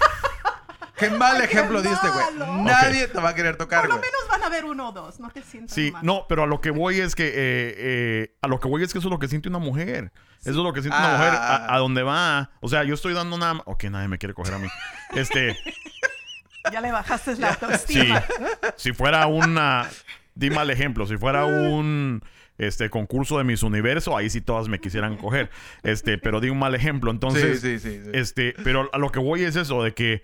[0.98, 2.64] Qué mal Ay, qué ejemplo diste, güey.
[2.64, 4.10] Nadie te va a querer tocar, Por lo güey.
[4.10, 6.04] menos van a ver uno o dos, no te sientas Sí, mal.
[6.04, 7.28] no, pero a lo que voy es que...
[7.28, 10.12] eh, eh, a lo que voy es que eso es lo que siente una mujer.
[10.42, 11.18] Eso es lo que siente una Ah.
[11.18, 12.50] mujer a, a donde va.
[12.62, 13.62] O sea, yo estoy dando una...
[13.66, 14.68] Ok, nadie me quiere coger a mí.
[15.14, 15.56] Este...
[16.72, 17.60] Ya le bajaste la Sí.
[17.62, 18.24] autoestima.
[18.76, 19.88] Si fuera una.
[20.36, 21.06] Di mal ejemplo.
[21.08, 22.22] Si fuera un
[22.58, 25.50] este concurso de Miss Universo, ahí sí todas me quisieran coger.
[25.84, 27.12] Este, pero di un mal ejemplo.
[27.12, 28.10] Entonces, sí, sí, sí.
[28.14, 30.22] este, pero a lo que voy es eso, de que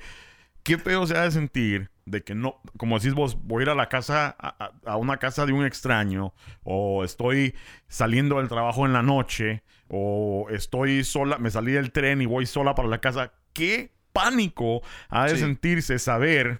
[0.63, 3.69] qué feo se ha de sentir de que no, como decís vos, voy a ir
[3.69, 7.55] a la casa, a, a- una casa de un extraño, o estoy
[7.87, 12.45] saliendo del trabajo en la noche, o estoy sola, me salí del tren y voy
[12.45, 13.31] sola para la casa.
[13.53, 16.59] Qué pánico ha de sentirse saber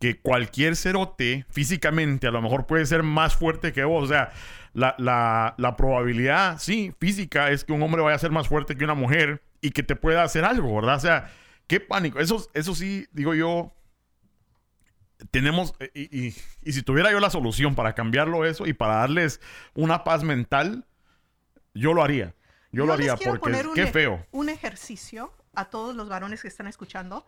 [0.00, 4.04] que cualquier cerote físicamente a lo mejor puede ser más fuerte que vos.
[4.04, 4.30] O sea,
[4.72, 8.76] la, la- la probabilidad, sí, física es que un hombre vaya a ser más fuerte
[8.76, 10.96] que una mujer y que te pueda hacer algo, ¿verdad?
[10.96, 11.32] O sea,
[11.66, 12.20] qué pánico.
[12.20, 13.74] Eso, eso sí, digo yo,
[15.30, 18.96] tenemos, eh, y, y- y si tuviera yo la solución para cambiarlo eso y para
[18.96, 19.40] darles
[19.74, 20.86] una paz mental,
[21.74, 22.34] yo lo haría.
[22.70, 24.26] Yo, lo les haría porque qué e- feo.
[24.30, 27.26] Un ejercicio a todos los varones que están escuchando.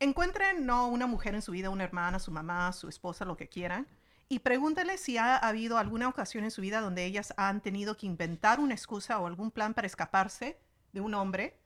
[0.00, 3.48] Encuentren no una mujer en su vida, una hermana, su mamá, su esposa, lo que
[3.48, 3.88] quieran,
[4.28, 8.06] y pregúntenle si ha habido alguna ocasión en su vida donde ellas han tenido que
[8.06, 10.60] inventar una excusa o algún plan para escaparse
[10.92, 11.58] de un hombre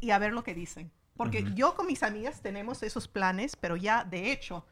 [0.00, 0.92] y a ver lo que dicen.
[1.16, 4.66] Porque yo con mis amigas tenemos esos planes, pero ya de hecho,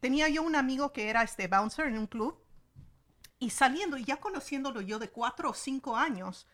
[0.00, 2.38] tenía yo un amigo que era este bouncer en un club
[3.38, 6.46] y saliendo y ya conociéndolo yo de cuatro o cinco años,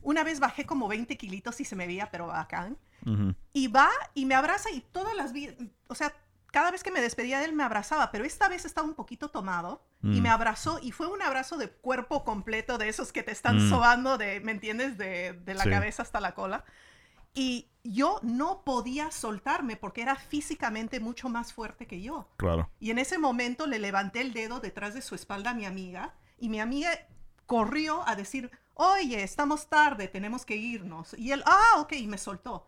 [0.00, 2.78] una vez bajé como 20 kilitos y se me veía pero bacán.
[3.52, 5.54] Y va y me abraza y todas las vi-
[5.88, 6.12] o sea,
[6.50, 9.28] cada vez que me despedía de él me abrazaba, pero esta vez estaba un poquito
[9.30, 10.22] tomado y Mm.
[10.22, 13.68] me abrazó y fue un abrazo de cuerpo completo, de esos que te están Mm.
[13.70, 14.96] sobando, de, ¿me entiendes?
[14.98, 15.70] De, de la Sí.
[15.70, 16.64] cabeza hasta la cola.
[17.34, 22.28] Y yo no podía soltarme porque era físicamente mucho más fuerte que yo.
[22.36, 22.70] Claro.
[22.80, 26.14] Y en ese momento le levanté el dedo detrás de su espalda a mi amiga
[26.38, 26.90] y mi amiga
[27.46, 31.14] corrió a decir, oye, estamos tarde, tenemos que irnos.
[31.18, 32.66] Y él, ah, ok, y me soltó.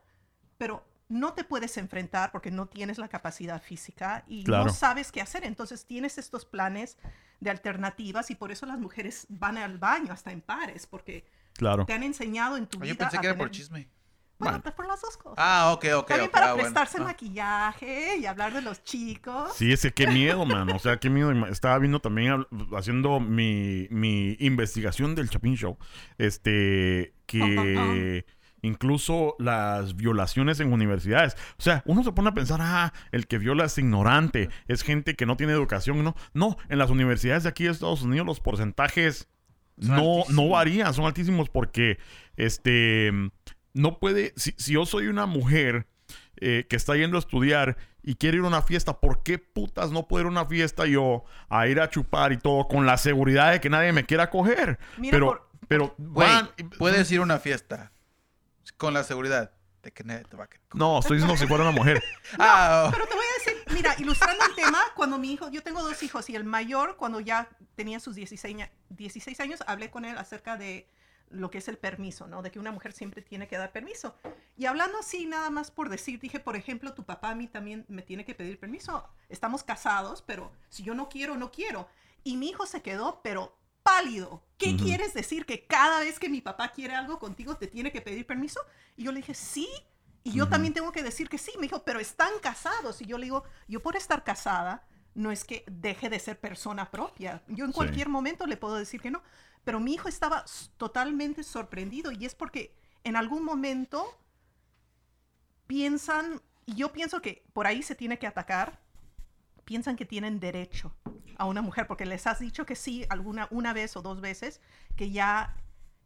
[0.61, 4.67] Pero no te puedes enfrentar porque no tienes la capacidad física y Claro.
[4.67, 5.43] no sabes qué hacer.
[5.45, 6.99] Entonces tienes estos planes
[7.41, 11.87] de alternativas y por eso las mujeres van al baño hasta en pares porque Claro.
[11.87, 12.95] te han enseñado en tu Yo vida.
[12.97, 13.89] pensé a que era por tener- chisme.
[14.39, 14.63] Bueno, Bueno.
[14.63, 15.35] pues por las dos cosas.
[15.39, 16.07] Ah, ok, ok.
[16.09, 16.63] También ok, para ah, bueno.
[16.65, 17.05] prestarse Ah.
[17.05, 19.53] maquillaje y hablar de los chicos.
[19.55, 20.71] Sí, ese qué miedo, man.
[20.71, 21.31] O sea, qué miedo.
[21.49, 22.47] Estaba viendo también,
[22.77, 25.77] haciendo mi, mi investigación del Chapin Show.
[26.19, 28.25] Este, que
[28.63, 31.37] incluso las violaciones en universidades.
[31.59, 35.15] O sea, uno se pone a pensar, ah, el que viola es ignorante, es gente
[35.17, 36.03] que no tiene educación.
[36.05, 39.29] No, no, en las universidades de aquí de Estados Unidos los porcentajes
[39.81, 41.99] Son no, no varían, son altísimos porque,
[42.37, 43.13] este,
[43.75, 45.87] no puede, si, si yo soy una mujer
[46.37, 49.91] eh, que está yendo a estudiar y quiere ir a una fiesta, ¿por qué putas
[49.93, 52.97] no puedo ir a una fiesta yo a ir a chupar y todo con la
[52.97, 54.79] seguridad de que nadie me quiera coger?
[54.97, 56.49] Mira, pero, por- pero, van-
[56.79, 57.93] puedes ir a una fiesta
[58.77, 59.53] con la seguridad
[59.83, 60.67] de que nadie te va a querer.
[60.75, 62.03] No, estoy diciendo si fuera una mujer.
[62.39, 62.91] Ah, oh.
[62.93, 66.03] Pero te voy a decir, mira, ilustrando el tema, cuando mi hijo, yo tengo dos
[66.03, 70.17] hijos y el mayor, cuando ya tenía sus 16, aña- 16 años, hablé con él
[70.19, 70.87] acerca de
[71.31, 72.43] lo que es el permiso, ¿no?
[72.43, 74.17] De que una mujer siempre tiene que dar permiso.
[74.57, 77.85] Y hablando así, nada más por decir, dije, por ejemplo, tu papá a mí también
[77.89, 79.09] me tiene que pedir permiso.
[79.29, 81.89] Estamos casados, pero si yo no quiero, no quiero.
[82.25, 84.43] Y mi hijo se quedó, pero pálido.
[84.59, 85.47] ¿Qué quieres decir?
[85.47, 88.61] ¿Que cada vez que mi papá quiere algo contigo te tiene que pedir permiso?
[88.97, 89.69] Y yo le dije, sí.
[90.23, 91.53] Y yo también tengo que decir que sí.
[91.57, 93.01] Me dijo, pero están casados.
[93.01, 96.91] Y yo le digo, yo por estar casada no es que deje de ser persona
[96.91, 97.43] propia.
[97.49, 97.77] Yo en Sí.
[97.77, 99.23] cualquier momento le puedo decir que no.
[99.65, 100.45] Pero mi hijo estaba
[100.77, 104.19] totalmente sorprendido y es porque en algún momento
[105.67, 108.81] piensan, y yo pienso que por ahí se tiene que atacar,
[109.71, 110.93] piensan que tienen derecho
[111.37, 114.61] a una mujer porque les has dicho que sí alguna una vez o dos veces
[114.97, 115.55] que ya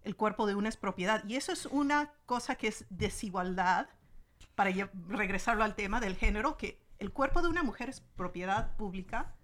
[0.02, 3.88] el cuerpo de una es propiedad y eso es una cosa que es desigualdad
[4.54, 4.70] para
[5.08, 9.34] regresarlo al tema del género que el cuerpo de una mujer es propiedad pública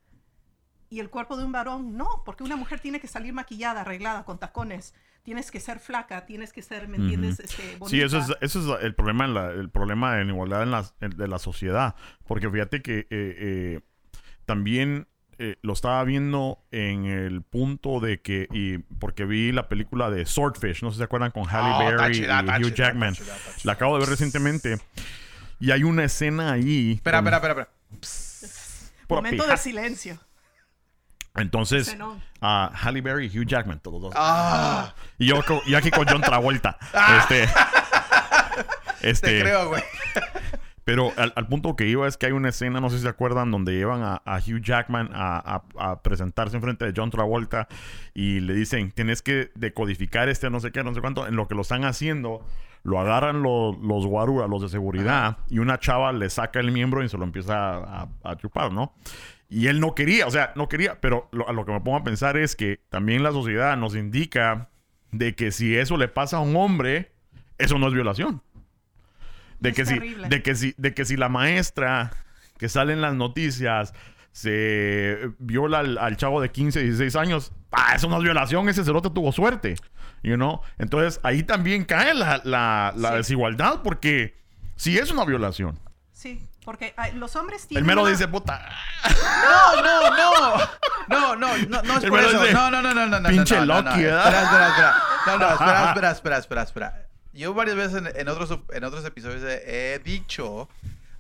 [0.91, 4.25] y el cuerpo de un varón no, porque una mujer tiene que salir maquillada, arreglada,
[4.27, 4.93] con tacones,
[5.23, 7.41] tienes que ser flaca, tienes que ser, ¿me entiendes?
[7.41, 8.45] Este, Sí, eso es, bonita.
[8.45, 11.27] eso es el problema en la, el problema de la igualdad en la, en- de
[11.29, 11.95] la sociedad.
[12.27, 13.81] Porque fíjate que eh, eh,
[14.51, 15.07] también
[15.39, 20.27] eh, lo estaba viendo en el punto de que, y porque vi la película de
[20.27, 23.15] Swordfish, no sé si se acuerdan, con Halle Oh, está Berry y Hugh Jackman.
[23.63, 24.81] La acabo de ver recientemente.
[25.61, 26.95] Y hay una escena ahí.
[26.95, 27.69] Espera, espera, espera,
[29.09, 30.19] Momento de silencio.
[31.37, 31.97] Entonces,
[32.41, 34.13] a Halle Berry y Hugh Jackman, todos dos.
[34.17, 36.77] Ah, Y yo y aquí con John Travolta.
[37.21, 37.49] Este.
[39.01, 39.39] Este.
[39.39, 39.83] te creo, güey.
[40.85, 43.09] Pero al, al punto que iba es que hay una escena, no sé si se
[43.09, 47.11] acuerdan, donde llevan a, a Hugh Jackman a, a- a presentarse en frente de John
[47.11, 47.69] Travolta
[48.15, 51.27] y le dicen, tienes que decodificar este no sé qué, no sé cuánto.
[51.27, 52.45] En lo que lo están haciendo,
[52.83, 57.05] lo agarran los, los guaruras, los de seguridad, y una chava le saca el miembro
[57.05, 58.95] y se lo empieza a, a chupar, ¿no?
[59.51, 61.99] Y él no quería, o sea, no quería, pero lo- a lo que me pongo
[61.99, 64.71] a pensar es que también la sociedad nos indica
[65.13, 67.13] de que si eso le pasa a un hombre,
[67.59, 68.43] eso no es violación.
[69.61, 70.29] De Es que, si, terrible.
[70.29, 72.11] de, que si, de que si la maestra
[72.59, 73.93] que sale en las noticias
[74.33, 78.85] se viola al, al chavo de 15, 16 años, ah, eso no es violación, ese
[78.85, 79.75] cerote tuvo suerte.
[80.23, 80.61] You know?
[80.79, 83.17] Entonces ahí también cae la, la- la Sí.
[83.17, 84.37] desigualdad porque
[84.77, 85.79] si es una violación.
[86.13, 87.87] Sí, porque ay, los hombres El tienen.
[87.87, 88.69] mero una- dice, puta,
[89.45, 90.57] No, no, no.
[91.09, 92.41] No, no, no, no es El por eso.
[92.43, 93.29] dice, No, no, no, no, no, no.
[93.29, 93.91] pinche no, no, no.
[93.91, 94.27] Loki, ¿verdad?
[94.27, 94.95] Espera, espera, espera.
[95.27, 97.07] No, no, espera, espera, espera, espera, espera.
[97.41, 100.69] Yo varias veces en, en otros, en otros episodios he, he dicho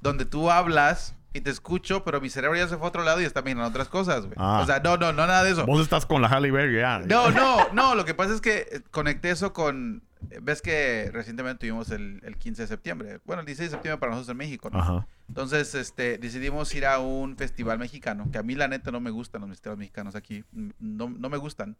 [0.01, 3.21] donde tú hablas y te escucho, pero mi cerebro ya se fue a otro lado
[3.21, 4.35] y está mirando otras cosas, güey.
[4.37, 4.61] Ah.
[4.62, 5.64] O sea, no, no, no, nada de eso.
[5.64, 6.99] vos estás con la Halle Berry ya.
[7.01, 7.95] No, no, no.
[7.95, 10.03] Lo que pasa es que eh, conecté eso con.
[10.43, 13.21] Ves que recientemente tuvimos el, el 15 de septiembre.
[13.25, 14.79] Bueno, el 16 de septiembre para nosotros en México, ¿no?
[14.79, 15.07] Ajá.
[15.29, 19.11] Entonces, este, decidimos ir a un festival mexicano, que a mí la neta no me
[19.11, 21.77] gustan los festivales mexicanos aquí, no, no me gustan,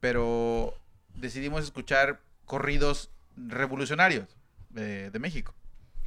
[0.00, 0.72] pero
[1.14, 4.36] decidimos escuchar corridos revolucionarios
[4.70, 5.54] de, de México,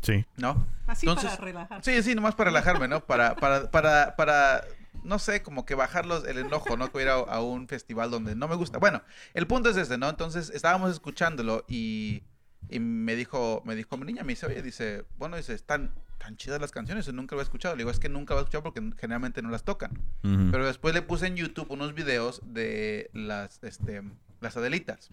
[0.02, 0.26] Sí.
[0.38, 0.66] ¿no?
[0.86, 1.84] Así Entonces- para relajar.
[1.84, 3.04] Sí, sí, nomás para relajarme, ¿no?
[3.06, 4.64] Para, para, para, para,
[5.04, 6.92] no sé, como que bajarlos el enojo, ¿no?
[6.92, 8.78] Que ir a, a un festival donde no me gusta.
[8.78, 9.02] Bueno,
[9.34, 10.10] el punto es este, ¿no?
[10.10, 12.24] Entonces estábamos escuchándolo y,
[12.70, 16.36] y me dijo, me dijo mi niña, me dice, oye, dice, bueno, dice, están tan
[16.36, 17.76] chidas las canciones, yo nunca lo he escuchado.
[17.76, 19.92] Le digo, es que nunca lo he escuchado porque generalmente no las tocan.
[20.22, 24.02] Pero después le puse en YouTube unos videos de las, este,
[24.42, 25.10] las Adelitas,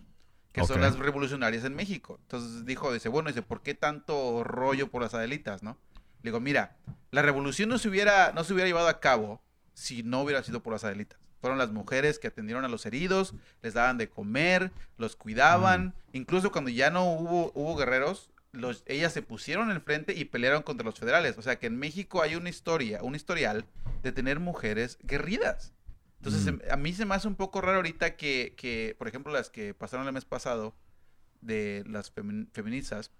[0.54, 2.16] que son las revolucionarias en México.
[2.22, 5.76] Entonces dijo, dice, bueno, dice, ¿por qué tanto rollo por las Adelitas, no?
[6.22, 6.76] Le digo, mira,
[7.10, 9.42] la revolución no se hubiera, no se hubiera llevado a cabo
[9.72, 11.18] si no hubiera sido por las Adelitas.
[11.40, 15.92] Fueron las mujeres que atendieron a los heridos, les daban de comer, los cuidaban.
[16.12, 20.86] Incluso cuando ya no hubo, hubo guerreros, los, ellas se pusieron enfrente y pelearon contra
[20.86, 21.36] los federales.
[21.36, 23.66] O sea que en México hay una historia, un historial
[24.04, 25.73] de tener mujeres guerridas.
[26.24, 26.58] Entonces, Mm.
[26.72, 29.74] a mí se me hace un poco raro ahorita que, que, por ejemplo, las que
[29.74, 30.74] pasaron el mes pasado
[31.42, 33.10] de las femin- feministas,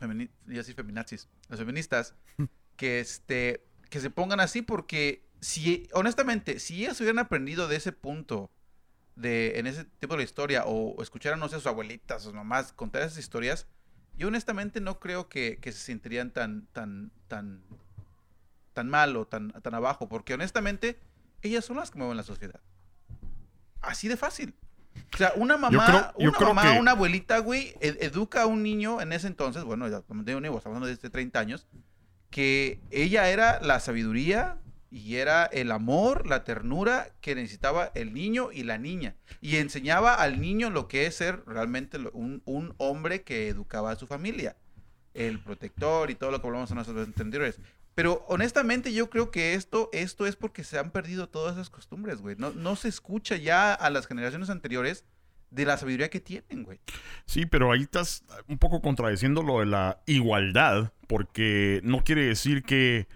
[0.00, 2.14] femini- decir feminazis, las feministas,
[2.76, 7.92] que, este, que se pongan así porque, si, honestamente, si ellas hubieran aprendido de ese
[7.92, 8.50] punto,
[9.14, 12.24] de, en ese tipo de la historia, o escucharan, no sé, a sus abuelitas, a
[12.24, 13.68] sus mamás contar esas historias,
[14.16, 17.62] yo honestamente no creo que, que se sentirían tan, tan, tan,
[18.72, 20.98] tan mal o tan, tan abajo, porque honestamente,
[21.48, 22.60] ellas son las que mueven la sociedad.
[23.80, 24.54] Así de fácil.
[25.12, 28.62] O sea, una mamá, creo- una, mamá que- una abuelita, güey, ed- educa a un
[28.62, 31.66] niño en ese entonces, bueno, ya como digo, niño, estamos hablando de este 30 años,
[32.30, 34.58] que ella era la sabiduría
[34.90, 39.16] y era el amor, la ternura que necesitaba el niño y la niña.
[39.40, 43.96] Y enseñaba al niño lo que es ser realmente un, un hombre que educaba a
[43.96, 44.56] su familia.
[45.12, 47.60] El protector y todo lo que hablamos en nuestros anteriores.
[47.94, 52.20] Pero honestamente yo creo que esto, esto es porque se han perdido todas esas costumbres,
[52.20, 52.34] güey.
[52.38, 55.04] No, no se escucha ya a las generaciones anteriores
[55.50, 56.80] de la sabiduría que tienen, güey.
[57.26, 62.64] Sí, pero ahí estás un poco contradiciendo lo de la igualdad, porque no quiere decir
[62.64, 63.06] que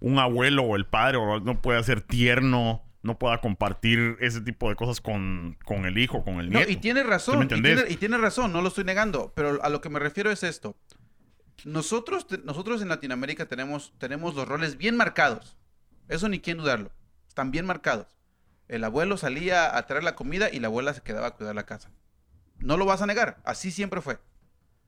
[0.00, 4.68] un abuelo o el padre o no pueda ser tierno, no pueda compartir ese tipo
[4.70, 6.72] de cosas con, con el hijo, con el No, nieto.
[6.72, 7.76] y tiene ¿Sí razón, me y entendés?
[7.76, 10.42] tiene, y tiene razón, no lo estoy negando, pero a lo que me refiero es
[10.42, 10.76] esto.
[11.64, 15.56] Nosotros, nosotros en Latinoamérica tenemos, tenemos los roles bien marcados.
[16.08, 16.90] Eso ni quién dudarlo.
[17.28, 18.06] Están bien marcados.
[18.68, 21.66] El abuelo salía a traer la comida y la abuela se quedaba a cuidar la
[21.66, 21.90] casa.
[22.58, 24.18] No lo vas a negar, así siempre fue.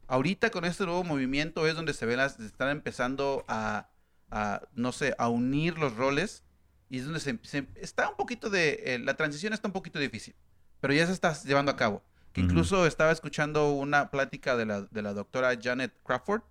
[0.09, 3.89] Ahorita con este nuevo movimiento es donde se ven las, están empezando a,
[4.31, 6.45] a, no sé, a unir los roles
[6.89, 9.99] y es donde se, se- está un poquito de, eh, la transición está un poquito
[9.99, 10.35] difícil,
[10.81, 12.03] pero ya se está llevando a cabo.
[12.33, 16.43] Que incluso estaba escuchando una plática de la, de la doctora Janet Crawford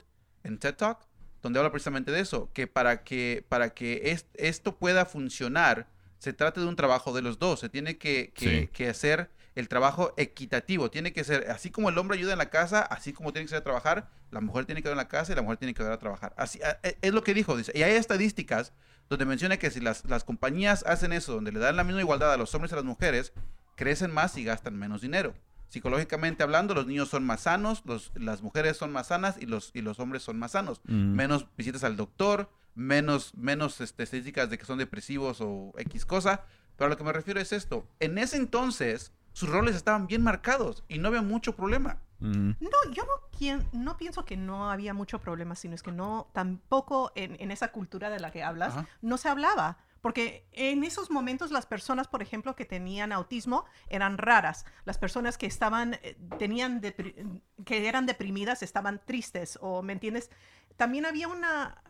[0.45, 0.99] en TED Talk,
[1.41, 5.87] donde habla precisamente de eso, que para que, para que es- esto pueda funcionar,
[6.19, 8.67] se trata de un trabajo de los dos, se tiene que, que- Sí.
[8.71, 12.49] que hacer el trabajo equitativo, tiene que ser, así como el hombre ayuda en la
[12.49, 15.07] casa, así como tiene que ser a trabajar, la mujer tiene que ir en la
[15.07, 16.33] casa y la mujer tiene que ir a trabajar.
[16.37, 18.73] Así, e- es lo que dijo, dice, y hay estadísticas
[19.07, 22.33] donde menciona que si las, las compañías hacen eso, donde le dan la misma igualdad
[22.33, 23.31] a los hombres y a las mujeres,
[23.75, 25.35] crecen más y gastan menos dinero.
[25.69, 29.71] Psicológicamente hablando, los niños son más sanos, los, las mujeres son más sanas y los,
[29.73, 30.81] y los hombres son más sanos.
[30.85, 31.13] Mm.
[31.15, 36.43] Menos visitas al doctor, menos, menos este, estadísticas de que son depresivos o X cosa.
[36.77, 37.87] Pero a lo que me refiero es esto.
[37.99, 41.97] En ese entonces, sus roles estaban bien marcados y no había mucho problema.
[42.19, 42.51] Mm.
[42.59, 46.29] No, yo no, quien- no pienso que no había mucho problema, sino es que no,
[46.33, 48.87] tampoco en, en esa cultura de la que hablas, Ajá.
[49.01, 49.77] no se hablaba.
[50.05, 54.63] Porque en esos momentos las personas, por ejemplo, que tenían autismo eran raras.
[54.83, 60.29] Las personas que estaban, eh, tenían, que eran deprimidas estaban tristes, o, ¿me entiendes?
[60.77, 61.81] También había una,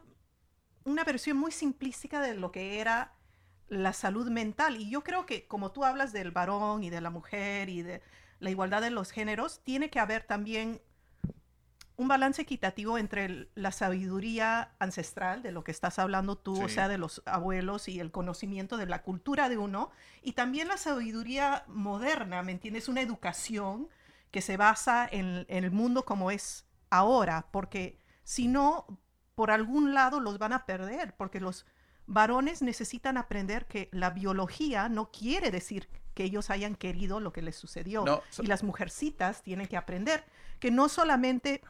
[0.86, 3.16] una versión muy simplística de lo que era
[3.68, 4.78] la salud mental.
[4.78, 8.02] Y yo creo que como tú hablas del varón y de la mujer y de
[8.40, 10.82] la igualdad de los géneros, tiene que haber también
[11.98, 16.70] un balance equitativo entre el- la sabiduría ancestral de lo que estás hablando tú, o
[16.70, 19.92] sea, de los abuelos y el conocimiento de la cultura de uno,
[20.22, 22.90] y también la sabiduría moderna, ¿me entiendes?
[22.90, 23.88] Una educación
[24.32, 28.86] que se basa en, en el mundo como es ahora, porque si no,
[29.36, 31.66] por algún lado los van a perder, porque los
[32.08, 37.42] varones necesitan aprender que la biología no quiere decir que ellos hayan querido lo que
[37.42, 38.06] les sucedió.
[38.06, 40.24] No, so- y las mujercitas tienen que aprender
[40.60, 41.62] que no solamente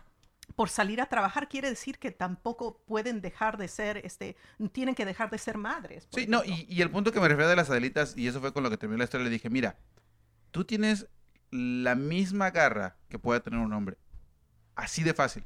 [0.55, 4.37] por salir a trabajar quiere decir que tampoco pueden dejar de ser, este,
[4.71, 6.07] tienen que dejar de ser madres.
[6.13, 8.53] Sí, no, y, y el punto que me refiero de las Adelitas, y eso fue
[8.53, 9.77] con lo que terminó la historia, le dije, mira,
[10.51, 11.07] tú tienes
[11.51, 13.97] la misma garra que puede tener un hombre.
[14.75, 15.45] Así de fácil.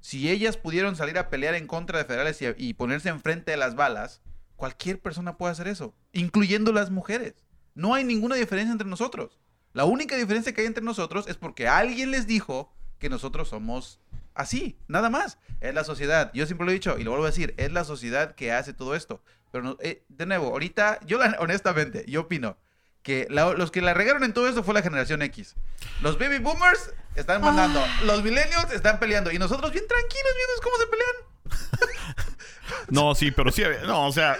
[0.00, 3.56] Si ellas pudieron salir a pelear en contra de federales y, y ponerse enfrente de
[3.56, 4.22] las balas,
[4.56, 7.34] cualquier persona puede hacer eso, incluyendo las mujeres.
[7.74, 9.40] No hay ninguna diferencia entre nosotros.
[9.72, 14.00] La única diferencia que hay entre nosotros es porque alguien les dijo que nosotros somos
[14.36, 15.38] así, nada más.
[15.60, 16.30] Es la sociedad.
[16.34, 18.72] Yo siempre lo he dicho y lo vuelvo a decir, es la sociedad que hace
[18.72, 19.22] todo esto.
[19.52, 22.58] Pero no- eh, de nuevo, ahorita, yo la- honestamente, yo opino
[23.02, 25.54] que la- los que la regaron en todo esto fue la generación X.
[26.02, 30.76] Los baby boomers están mandando, los millennials están peleando y nosotros bien tranquilos viendo cómo
[30.76, 32.26] se pelean.
[32.90, 34.38] No, sí, pero sí, no, o sea,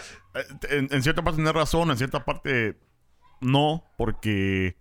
[0.68, 2.76] en, en cierta parte tienes razón, en cierta parte
[3.40, 4.76] no, porque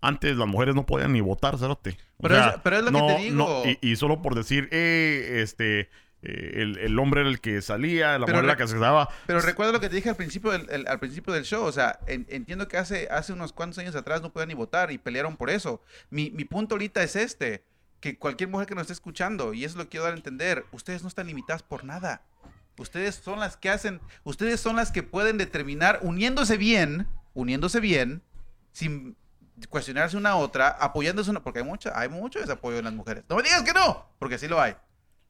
[0.00, 1.96] antes las mujeres no podían ni votar, cerote.
[2.20, 3.36] Pero sea, es- pero es lo que te digo.
[3.36, 5.90] no, y, y solo por decir, eh, este,
[6.22, 8.74] eh, el, el hombre era el que salía, la Pero mujer era la que se
[8.74, 9.08] quedaba.
[9.26, 11.64] Pero recuerda lo que te dije al principio del, el- al principio del show.
[11.64, 14.90] O sea, en- entiendo que hace, hace unos cuantos años atrás no podían ni votar
[14.90, 15.82] y pelearon por eso.
[16.10, 17.64] Mi, mi punto ahorita es este.
[18.00, 21.02] Que cualquier mujer que nos esté escuchando, y eso lo quiero dar a entender, ustedes
[21.02, 22.22] no están limitadas por nada.
[22.78, 28.22] Ustedes son las que hacen, ustedes son las que pueden determinar, uniéndose bien, uniéndose bien,
[28.72, 29.16] sin
[29.68, 33.24] cuestionarse una a otra, apoyándose una, porque hay mucha, hay mucho desapoyo en las mujeres.
[33.28, 34.76] No me digas que no, porque sí lo hay.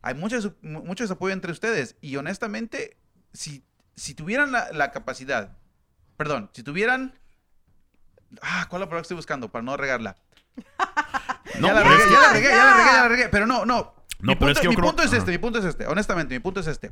[0.03, 1.97] Hay mucho, mucho desapoyo entre ustedes.
[2.01, 2.97] Y honestamente,
[3.33, 3.64] si,
[3.97, 5.57] si tuvieran la, la capacidad,
[6.16, 7.18] perdón, si tuvieran...
[8.43, 10.16] Ah, ¿cuál es la palabra que estoy buscando para no regarla?
[11.59, 13.28] No, ya, la regué, ya la regué, ya la regué, ya la regué.
[13.28, 13.95] Pero no, no.
[14.20, 15.16] No, mi pero punto, es que mi creo- punto es Ajá.
[15.18, 15.87] este, mi punto es este.
[15.87, 16.91] Honestamente, mi punto es este.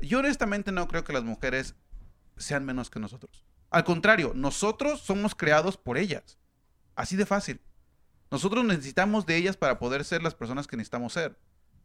[0.00, 1.74] Yo honestamente no creo que las mujeres
[2.36, 3.44] sean menos que nosotros.
[3.70, 6.38] Al contrario, nosotros somos creados por ellas.
[6.96, 7.60] Así de fácil.
[8.30, 11.38] Nosotros necesitamos de ellas para poder ser las personas que necesitamos ser.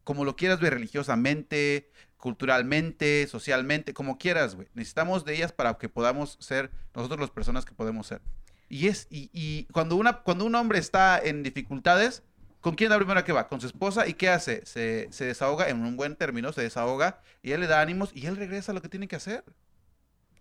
[0.04, 4.68] Como lo quieras ver religiosamente, culturalmente, socialmente, como quieras, güey.
[4.74, 8.22] Necesitamos de ellas para que podamos ser nosotros las personas que podemos ser.
[8.70, 12.24] Y es, y, cuando una, cuando un hombre está en dificultades,
[12.62, 13.50] ¿con quién la primera que va?
[13.50, 14.66] Con su esposa, ¿y qué hace?
[14.66, 18.38] Se desahoga, en un buen término, se desahoga, y él le da ánimos, y él
[18.38, 19.44] regresa a lo que tiene que hacer.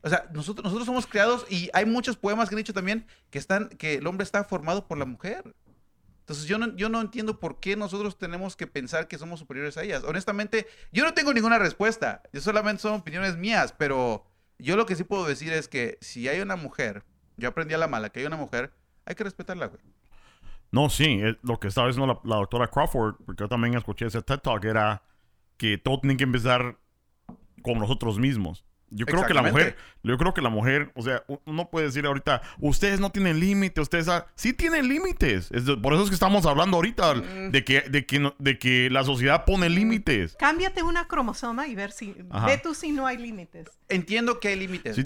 [0.02, 3.38] O sea, nosotros, nosotros somos creados, y hay muchos poemas que han dicho también que,
[3.38, 5.54] están, que el hombre está formado por la mujer.
[6.20, 9.76] Entonces yo no, yo no entiendo por qué nosotros tenemos que pensar que somos superiores
[9.76, 10.04] a ellas.
[10.04, 12.22] Honestamente, yo no tengo ninguna respuesta.
[12.32, 14.24] Yo solamente son opiniones mías, pero
[14.58, 17.04] yo lo que sí puedo decir es que si hay una mujer,
[17.36, 18.72] yo aprendí a la mala que hay una mujer,
[19.04, 19.82] hay que respetarla, güey.
[20.70, 24.22] No, sí, lo que estaba diciendo la, la doctora Crawford, porque yo también escuché ese
[24.22, 25.02] TED Talk, era
[25.56, 26.78] que todo tiene que empezar
[27.62, 28.64] con nosotros mismos.
[28.90, 32.06] Yo creo que la mujer, yo creo que la mujer, o sea, uno puede decir
[32.06, 35.48] ahorita, ustedes no tienen límites, ustedes sí tienen límites.
[35.52, 37.50] Es de- por eso es que estamos hablando ahorita Mm.
[37.52, 40.36] de que, de que, no- de que la sociedad pone límites.
[40.38, 42.46] Cámbiate una cromosoma y ver si, Ajá.
[42.46, 43.68] ve tú si no hay límites.
[43.88, 44.96] Entiendo que hay límites.
[44.96, 45.02] Sí.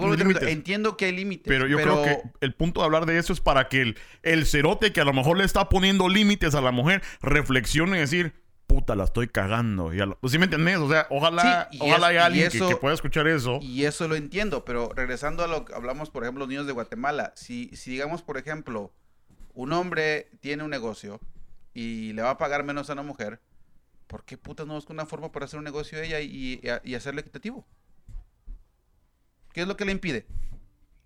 [0.49, 1.45] Entiendo que hay límites.
[1.47, 4.47] Pero yo creo que el punto de hablar de eso es para que el, el
[4.47, 8.33] cerote que a lo mejor le está poniendo límites a la mujer reflexione y decir,
[8.67, 9.93] puta, la estoy cagando.
[9.95, 9.99] Y
[10.29, 10.79] ¿sí me entendés?
[10.79, 13.59] O sea, ojalá, Sí, ojalá es- haya alguien que- eso- que, pueda escuchar eso.
[13.63, 16.73] Y eso lo entiendo, pero regresando a lo que hablamos, por ejemplo, los niños de
[16.73, 17.33] Guatemala.
[17.37, 18.93] Si, si digamos, por ejemplo,
[19.55, 21.21] un hombre tiene un negocio
[21.73, 23.41] y le va a pagar menos a una mujer,
[24.07, 26.95] ¿por qué putas no busca una forma para hacer un negocio ella y, y, y
[26.95, 27.65] hacerlo equitativo?
[29.53, 30.27] ¿Qué es lo que le impide?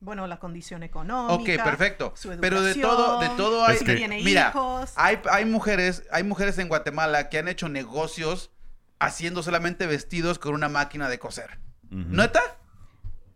[0.01, 1.35] Bueno, la condición económica.
[1.35, 2.13] Ok, perfecto.
[2.17, 3.77] su Pero de todo, de educación, todo hay.
[3.77, 4.93] Es que- tiene mira, hijos.
[4.97, 8.51] hay, hay mujeres, hay mujeres en Guatemala que han hecho negocios
[9.01, 11.59] haciendo solamente vestidos con una máquina de coser.
[11.91, 12.41] ¿Neta?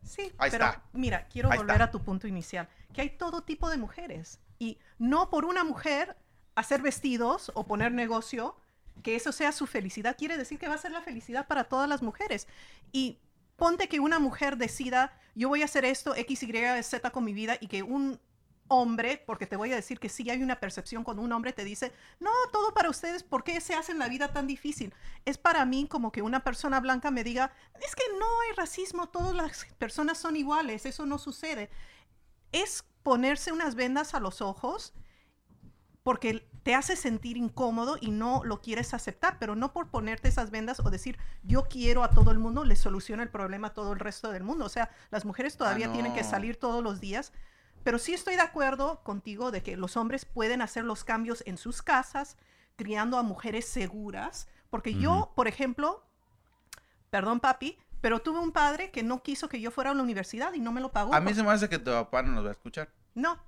[0.04, 0.82] Sí, Ahí pero está.
[0.92, 1.84] mira, quiero Ahí volver está.
[1.84, 6.16] a tu punto inicial, que hay todo tipo de mujeres y no por una mujer
[6.54, 8.56] hacer vestidos o poner negocio,
[9.02, 11.88] que eso sea su felicidad, quiere decir que va a ser la felicidad para todas
[11.88, 12.46] las mujeres.
[12.92, 13.18] Y
[13.62, 17.32] ponte que una mujer decida, yo voy a hacer esto, X, Y, Z con mi
[17.32, 18.20] vida y que un
[18.66, 21.62] hombre, porque te voy a decir que sí hay una percepción cuando un hombre te
[21.62, 24.92] dice, no, todo para ustedes, ¿por qué se hacen la vida tan difícil?
[25.24, 29.10] Es para mí como que una persona blanca me diga, es que no hay racismo,
[29.10, 31.70] todas las personas son iguales, eso no sucede.
[32.50, 34.92] Es ponerse unas vendas a los ojos
[36.02, 40.50] porque te hace sentir incómodo y no lo quieres aceptar, pero no por ponerte esas
[40.50, 43.92] vendas o decir yo quiero a todo el mundo, le soluciona el problema a todo
[43.92, 44.64] el resto del mundo.
[44.64, 47.32] O sea, las mujeres todavía tienen que salir todos los días,
[47.82, 51.56] pero sí estoy de acuerdo contigo de que los hombres pueden hacer los cambios en
[51.56, 52.36] sus casas,
[52.76, 56.04] criando a mujeres seguras, porque yo, por ejemplo,
[57.10, 60.52] perdón papi, pero tuve un padre que no quiso que yo fuera a la universidad
[60.54, 61.14] y no me lo pagó.
[61.14, 62.88] A mí se me hace que tu papá no nos va a escuchar.
[63.14, 63.38] No.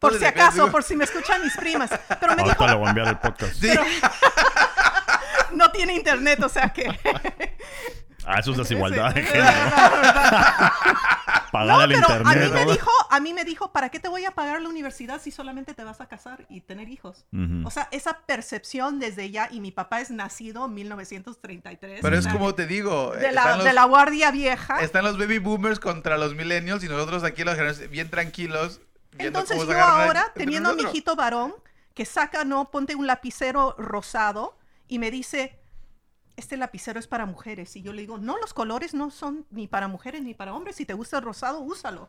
[0.00, 0.70] Por si ¿de qué les acaso, digo?
[0.70, 1.90] por si me escuchan mis primas.
[2.20, 3.52] Pero me dijo, Ahorita le voy a enviar el podcast.
[3.54, 3.68] Sí.
[3.68, 3.84] pero-
[5.52, 6.86] no tiene internet, o sea que...
[8.26, 9.52] Ah, eso es desigualdad de género.
[11.52, 12.66] Pagar el Pero a mí internet.
[12.66, 15.30] me dijo, a mí me dijo, ¿para qué te voy a pagar la universidad si
[15.30, 17.24] solamente te vas a casar y tener hijos?
[17.64, 22.00] O sea, esa percepción desde ya, y mi papá es nacido en 1933.
[22.02, 24.80] Pero es como te digo, de la, los, de la guardia vieja.
[24.80, 27.56] están los baby boomers contra los millennials y nosotros aquí los
[27.88, 28.80] bien tranquilos.
[29.18, 31.54] Entonces yo ahora, teniendo a mi hijito varón,
[31.94, 34.58] que saca, no, ponte un lapicero rosado
[34.88, 35.58] y me dice,
[36.36, 37.74] este lapicero es para mujeres.
[37.76, 40.76] Y yo le digo, no, los colores no son ni para mujeres ni para hombres.
[40.76, 42.08] Si te gusta el rosado, úsalo.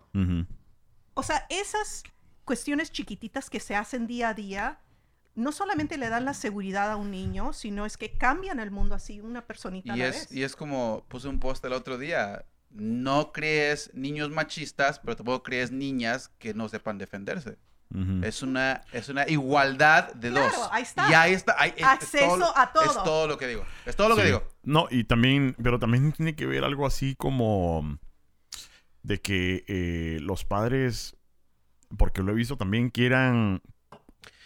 [1.13, 2.03] O sea, esas
[2.45, 4.80] cuestiones chiquititas que se hacen día a día,
[5.36, 8.95] no solamente le dan la seguridad a un niño, sino es que cambian el mundo
[8.95, 10.32] así, una personita Y a la es, vez.
[10.32, 12.45] y es como puse un post el otro día.
[12.69, 17.57] No crees niños machistas, pero tampoco crees niñas que no sepan defenderse.
[18.23, 20.69] Es una, es una igualdad de Claro, dos.
[20.71, 21.09] ahí está.
[21.09, 21.55] Y ahí está.
[21.57, 22.83] ahí- es- es Acceso todo- a todo.
[22.83, 23.65] Es todo lo que digo.
[23.85, 24.43] Es todo lo que digo.
[24.63, 27.97] No, y también, pero también tiene que ver algo así como
[29.03, 31.15] de que eh, los padres,
[31.97, 33.61] porque lo he visto también, quieran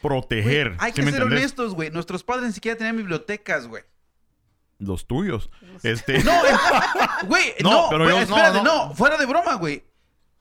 [0.02, 0.76] proteger.
[0.80, 1.40] Hay ¿sí que ser entendés?
[1.40, 1.90] honestos, güey.
[1.92, 3.84] Nuestros padres ni siquiera tenían bibliotecas, güey.
[4.80, 5.50] Los tuyos.
[5.84, 6.50] Este, No, eh,
[7.28, 8.88] güey, No, no, pero yo- no, espérate, no.
[8.90, 9.84] no, fuera de broma, güey.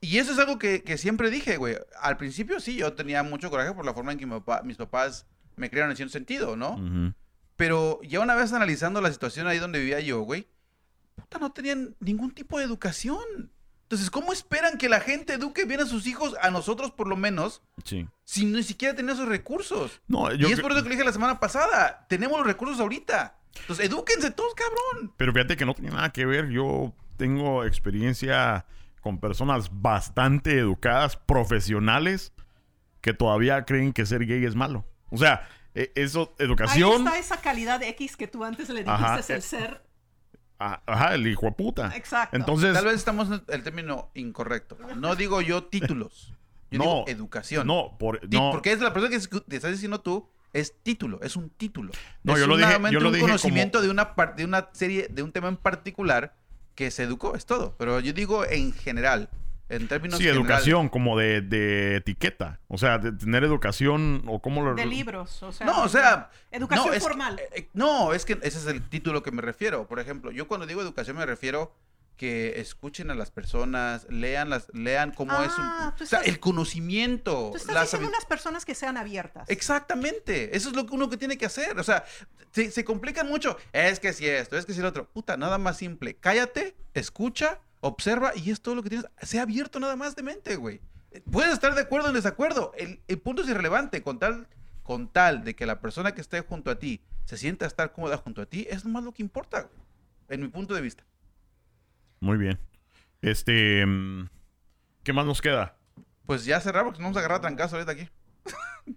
[0.00, 1.76] Y eso es algo que, que siempre dije, güey.
[2.00, 4.76] Al principio sí, yo tenía mucho coraje por la forma en que mi papá- mis
[4.76, 5.26] papás
[5.56, 7.12] me criaron en cierto sentido, ¿no?
[7.56, 10.48] Pero ya una vez analizando la situación ahí donde vivía yo, güey,
[11.16, 13.52] puta, no tenían ningún tipo de educación.
[13.82, 17.16] Entonces, ¿cómo esperan que la gente eduque bien a sus hijos, a nosotros por lo
[17.16, 18.06] menos, Sí.
[18.24, 20.00] si ni siquiera tenían esos recursos?
[20.06, 22.80] No, yo y es por eso que le dije la semana pasada, tenemos los recursos
[22.80, 23.36] ahorita.
[23.60, 25.12] Entonces, edúquense todos, cabrón.
[25.18, 26.48] Pero fíjate que no tiene nada que ver.
[26.50, 28.64] Yo tengo experiencia
[29.00, 32.32] con personas bastante educadas, profesionales,
[33.00, 34.84] que todavía creen que ser gay es malo.
[35.10, 37.06] O sea, e- eso, Ahí educación.
[37.06, 39.82] está esa calidad X que tú antes le dijiste, Ajá, es el eh, ser.
[40.58, 41.90] Ajá, el hijo de puta.
[41.96, 42.36] Exacto.
[42.36, 44.76] Entonces, Tal vez estamos en el término incorrecto.
[44.96, 46.34] No digo yo títulos.
[46.70, 47.66] Yo No, digo educación.
[47.66, 51.34] no, por, no, Porque es la persona que te estás diciendo tú, es título, es
[51.36, 51.92] un título.
[52.22, 54.68] No, es yo lo dije- yo lo un dije conocimiento como- de una de una
[54.72, 56.36] serie, de un tema en particular
[56.80, 57.74] que se educó, es todo.
[57.76, 59.28] Pero yo digo en general,
[59.68, 60.48] en términos sí, generales.
[60.48, 62.58] educación como de, de etiqueta.
[62.68, 64.74] O sea, de tener educación o cómo lo...
[64.74, 65.66] de libros, o sea.
[65.66, 67.38] No, o sea, Educación no, es que- formal.
[67.54, 69.86] eh, no, es que ese es el título que me refiero.
[69.86, 71.70] Por ejemplo, yo cuando digo educación me refiero
[72.20, 76.38] que escuchen a las personas, lean las, lean cómo es un, Ah, o sea, el
[76.38, 79.48] conocimiento, Tú estás las unas personas que sean abiertas.
[79.48, 81.80] Exactamente, eso es lo que uno que tiene que hacer.
[81.80, 82.04] O sea,
[82.52, 83.56] se, se complican mucho.
[83.72, 85.08] Es que si esto, es que si lo otro.
[85.08, 86.14] Puta, nada más simple.
[86.14, 89.08] Cállate, escucha, observa y es todo lo que tienes.
[89.22, 90.82] Sea abierto nada más de mente, güey.
[91.32, 92.72] Puedes estar de acuerdo o en desacuerdo.
[92.76, 94.02] El, el punto es irrelevante.
[94.02, 94.46] Con tal,
[94.82, 98.18] con tal de que la persona que esté junto a ti se sienta estar cómoda
[98.18, 99.80] junto a ti, es nomás lo que importa, güey.
[100.28, 101.02] En mi punto de vista.
[102.20, 102.58] Muy bien.
[103.22, 103.84] Este...
[103.86, 104.28] mm,
[105.02, 105.76] ¿Qué más nos queda?
[106.26, 108.08] Pues ya cerramos, porque nos vamos a agarrar a trancazo ahorita aquí.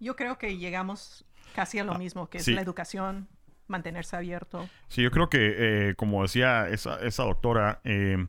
[0.00, 2.52] Yo creo que llegamos casi a lo mismo, que es sí.
[2.54, 3.28] la educación,
[3.66, 4.68] mantenerse abierto.
[4.88, 8.28] Sí, yo creo que, eh, como decía esa, esa doctora, eh,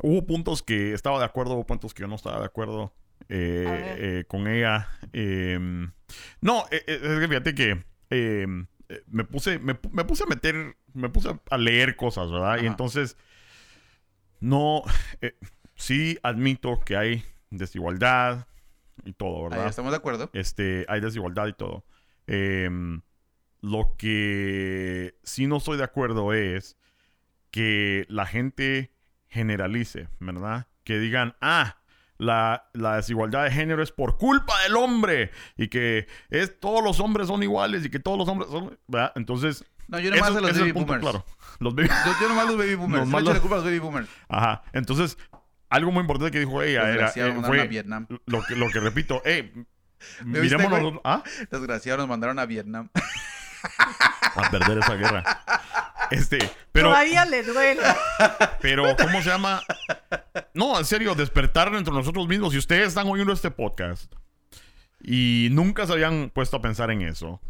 [0.00, 2.92] hubo puntos que estaba de acuerdo, hubo puntos que yo no estaba de acuerdo
[3.28, 4.88] eh, eh, con ella.
[5.12, 5.58] Eh,
[6.40, 7.70] no, eh, es que fíjate que
[8.10, 8.46] eh,
[8.88, 12.58] eh, me puse, me, pu- me puse a meter, me puse a leer cosas, ¿verdad?
[12.60, 13.16] Y entonces,
[14.44, 14.82] no,
[15.20, 15.36] eh,
[15.74, 18.46] sí admito que hay desigualdad
[19.04, 19.68] y todo, Ahí ¿verdad?
[19.68, 20.30] estamos de acuerdo.
[20.34, 21.84] Este, hay desigualdad y todo.
[22.26, 23.00] Em,
[23.60, 26.76] lo que sí no estoy de acuerdo es
[27.50, 28.92] que la gente
[29.28, 30.66] generalice, ¿verdad?
[30.84, 31.78] Que digan, ah,
[32.18, 37.00] la, la desigualdad de género es por culpa del hombre y que es, todos los
[37.00, 38.78] hombres son iguales y que todos los hombres son...
[38.86, 39.12] ¿verdad?
[39.16, 39.64] Entonces...
[39.88, 41.02] No, yo nomás eso- a los baby punto boomers.
[41.02, 41.24] claro.
[41.60, 43.06] Los baby- Yo, yo nomás los baby boomers.
[43.08, 44.08] No, los- culpa a los baby boomers.
[44.28, 44.62] Ajá.
[44.72, 45.16] Entonces,
[45.70, 46.88] algo muy importante que dijo ella era...
[46.88, 48.06] Desgraciados eh, mandaron fue a Vietnam.
[48.26, 49.52] lo, que, lo que repito, hey,
[50.24, 50.82] ¿Me viste, miremos güey?
[50.92, 51.22] nosotros- ¿Ah?
[51.50, 52.88] Desgraciados nos mandaron a Vietnam.
[54.36, 55.42] a perder esa guerra.
[56.10, 56.38] Este,
[56.72, 57.80] pero, Todavía le duele.
[58.60, 59.62] pero, ¿cómo se llama?
[60.52, 62.52] No, en serio, despertar entre nosotros mismos.
[62.52, 64.12] Si ustedes están oyendo este podcast
[65.02, 67.40] y nunca se habían puesto a pensar en eso,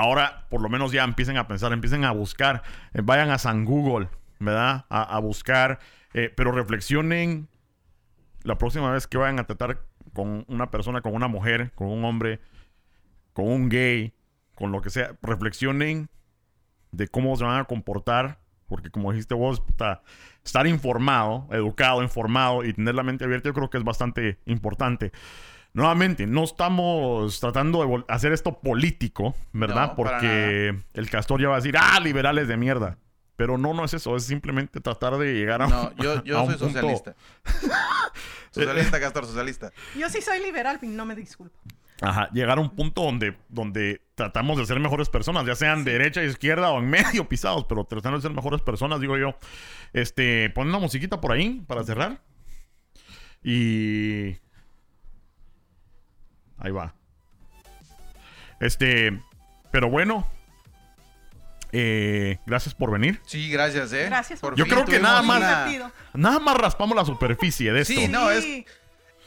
[0.00, 2.62] ahora por lo menos ya empiecen a pensar, empiecen a buscar,
[2.94, 4.86] eh, vayan a San Google, ¿verdad?
[4.88, 5.78] A, a buscar,
[6.14, 7.48] eh, pero reflexionen
[8.42, 9.82] la próxima vez que vayan a tratar
[10.12, 12.40] con una persona, con una mujer, con un hombre,
[13.32, 14.12] con un gay,
[14.54, 16.08] con lo que sea, reflexionen
[16.92, 19.62] de cómo se van a comportar, porque como dijiste vos,
[20.44, 25.12] estar informado, educado, informado y tener la mente abierta, yo creo que es bastante importante.
[25.72, 29.88] Nuevamente, no estamos tratando de hacer esto político, ¿verdad?
[29.90, 32.98] No, porque el castor ya va a decir, ah, liberales de mierda.
[33.36, 36.48] Pero no, no es eso, es simplemente tratar de llegar a, No, yo, yo un
[36.50, 37.14] soy punto- socialista.
[38.50, 39.72] socialista, Castor, socialista.
[39.96, 41.58] Yo sí soy liberal, no me disculpo.
[42.02, 46.22] Ajá, llegar a un punto donde, donde tratamos de ser mejores personas, ya sean derecha,
[46.22, 49.36] izquierda o en medio pisados, pero tratando de ser mejores personas, digo yo.
[49.92, 52.22] Este, pon una musiquita por ahí para cerrar.
[53.42, 54.36] Y.
[56.60, 56.94] Ahí va.
[58.60, 59.20] Este,
[59.70, 60.26] pero bueno.
[61.72, 63.20] eh, gracias por venir.
[63.26, 64.06] Sí, gracias, ¿eh?
[64.06, 65.92] Gracias Por Yo fin creo que nada más- una-.
[66.14, 67.94] Nada más raspamos la superficie de esto.
[67.94, 68.64] Sí, no, es-.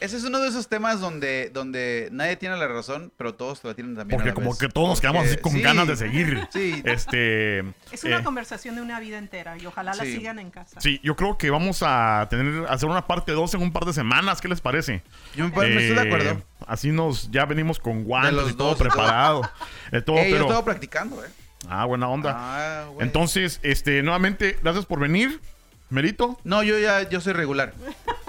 [0.00, 3.68] Ese es uno de esos temas donde, donde nadie tiene la razón, pero todos te
[3.68, 4.16] la tienen también.
[4.16, 4.58] a Porque la como vez.
[4.58, 6.46] que todos nos quedamos Porque- así con sí, ganas de seguir.
[6.52, 7.60] Sí, Este.
[7.90, 10.16] Es una eh, conversación de una vida entera y ojalá la Sí.
[10.16, 10.80] sigan en casa.
[10.80, 13.92] Sí, yo creo que vamos a tener hacer una parte 2 en un par de
[13.92, 14.40] semanas.
[14.40, 15.02] ¿Qué les parece?
[15.36, 16.42] yo me, me estoy de Eh, acuerdo.
[16.66, 18.88] Así nos ya venimos con guantes los y todo dos y todo.
[18.90, 19.50] preparado.
[19.92, 21.28] De todo, Eh, yo pero estaba practicando, ¿eh?
[21.68, 22.34] ah, buena onda.
[22.36, 23.06] Ah, güey.
[23.06, 25.40] Entonces, este, nuevamente, gracias por venir,
[25.88, 26.38] Merito.
[26.44, 27.72] No, yo ya yo soy regular.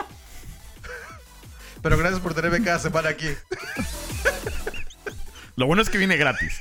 [1.86, 3.28] Pero gracias por tenerme cada semana aquí.
[5.56, 6.60] Lo bueno es que viene gratis.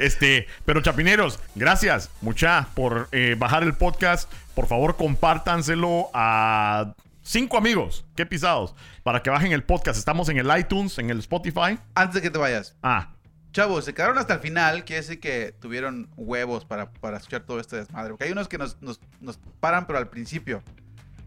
[0.00, 4.28] Este, pero chapineros, gracias mucha por eh, bajar el podcast.
[4.56, 9.96] Por favor, compártanselo a cinco amigos, qué pisados, para que bajen el podcast.
[9.96, 11.78] Estamos en el iTunes, en el Spotify.
[11.94, 12.74] Antes de que te vayas.
[12.82, 13.12] Ah,
[13.52, 17.60] Chavos, se quedaron hasta el final, quiere decir que tuvieron huevos para, para escuchar todo
[17.60, 18.10] este desmadre.
[18.10, 20.64] Porque hay unos que nos, nos- nos paran, pero al principio.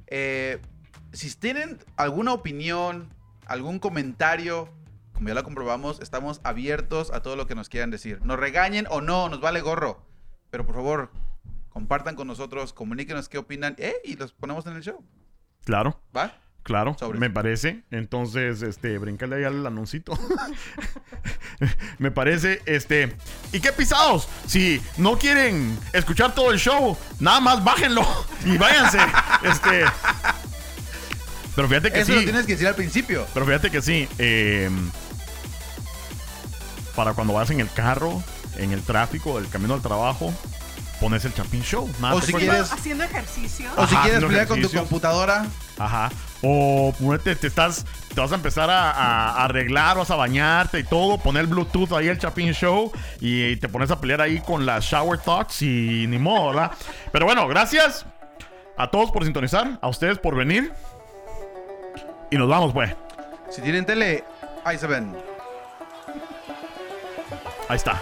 [0.08, 0.60] Eh,
[1.14, 3.08] si tienen alguna opinión,
[3.48, 4.70] algún comentario,
[5.14, 8.22] como ya lo comprobamos, estamos abiertos a todo lo que nos quieran decir.
[8.24, 10.02] Nos regañen o no, nos vale gorro.
[10.50, 11.12] Pero por favor,
[11.70, 15.04] compartan con nosotros, comuníquenos qué opinan eh, y los ponemos en el show.
[15.64, 16.00] claro.
[16.16, 16.34] ¿Va?
[16.68, 17.86] Claro, me parece.
[17.92, 20.12] Entonces, este, brincale ahí al anuncito.
[21.98, 23.16] me parece, este.
[23.54, 24.28] ¿Y qué pisados?
[24.48, 28.06] Si no quieren escuchar todo el show, nada más bájenlo
[28.46, 29.00] y váyanse.
[29.44, 29.86] este.
[31.58, 33.26] Pero fíjate que Eso lo tienes que decir al principio.
[33.34, 34.08] Pero fíjate que sí.
[34.20, 34.70] eh,
[36.96, 38.24] para cuando vas en el carro,
[38.58, 40.34] en el tráfico, del camino al trabajo,
[41.00, 41.90] pones el Chapín Show.
[42.00, 42.52] Nada O te si cuesta.
[42.52, 43.70] quieres- Haciendo ejercicio.
[43.76, 44.82] O si Ajá, quieres pelear con tu ejercicios.
[44.84, 45.46] computadora,
[45.78, 46.12] Ajá.
[46.44, 46.94] O
[47.24, 51.42] te estás, te vas a empezar a, a arreglar, vas a bañarte y todo, poner
[51.42, 55.20] el Bluetooth ahí el Chapin Show y te pones a pelear ahí con las Shower
[55.20, 56.72] Talks y ni modo, ¿verdad?
[57.12, 58.06] Pero bueno, gracias
[58.78, 60.72] a todos por sintonizar, a ustedes por venir.
[62.30, 62.94] Y nos vamos, pues.
[63.50, 64.24] si tienen tele,
[64.64, 65.16] ahí se ven.
[67.70, 68.02] Ahí está.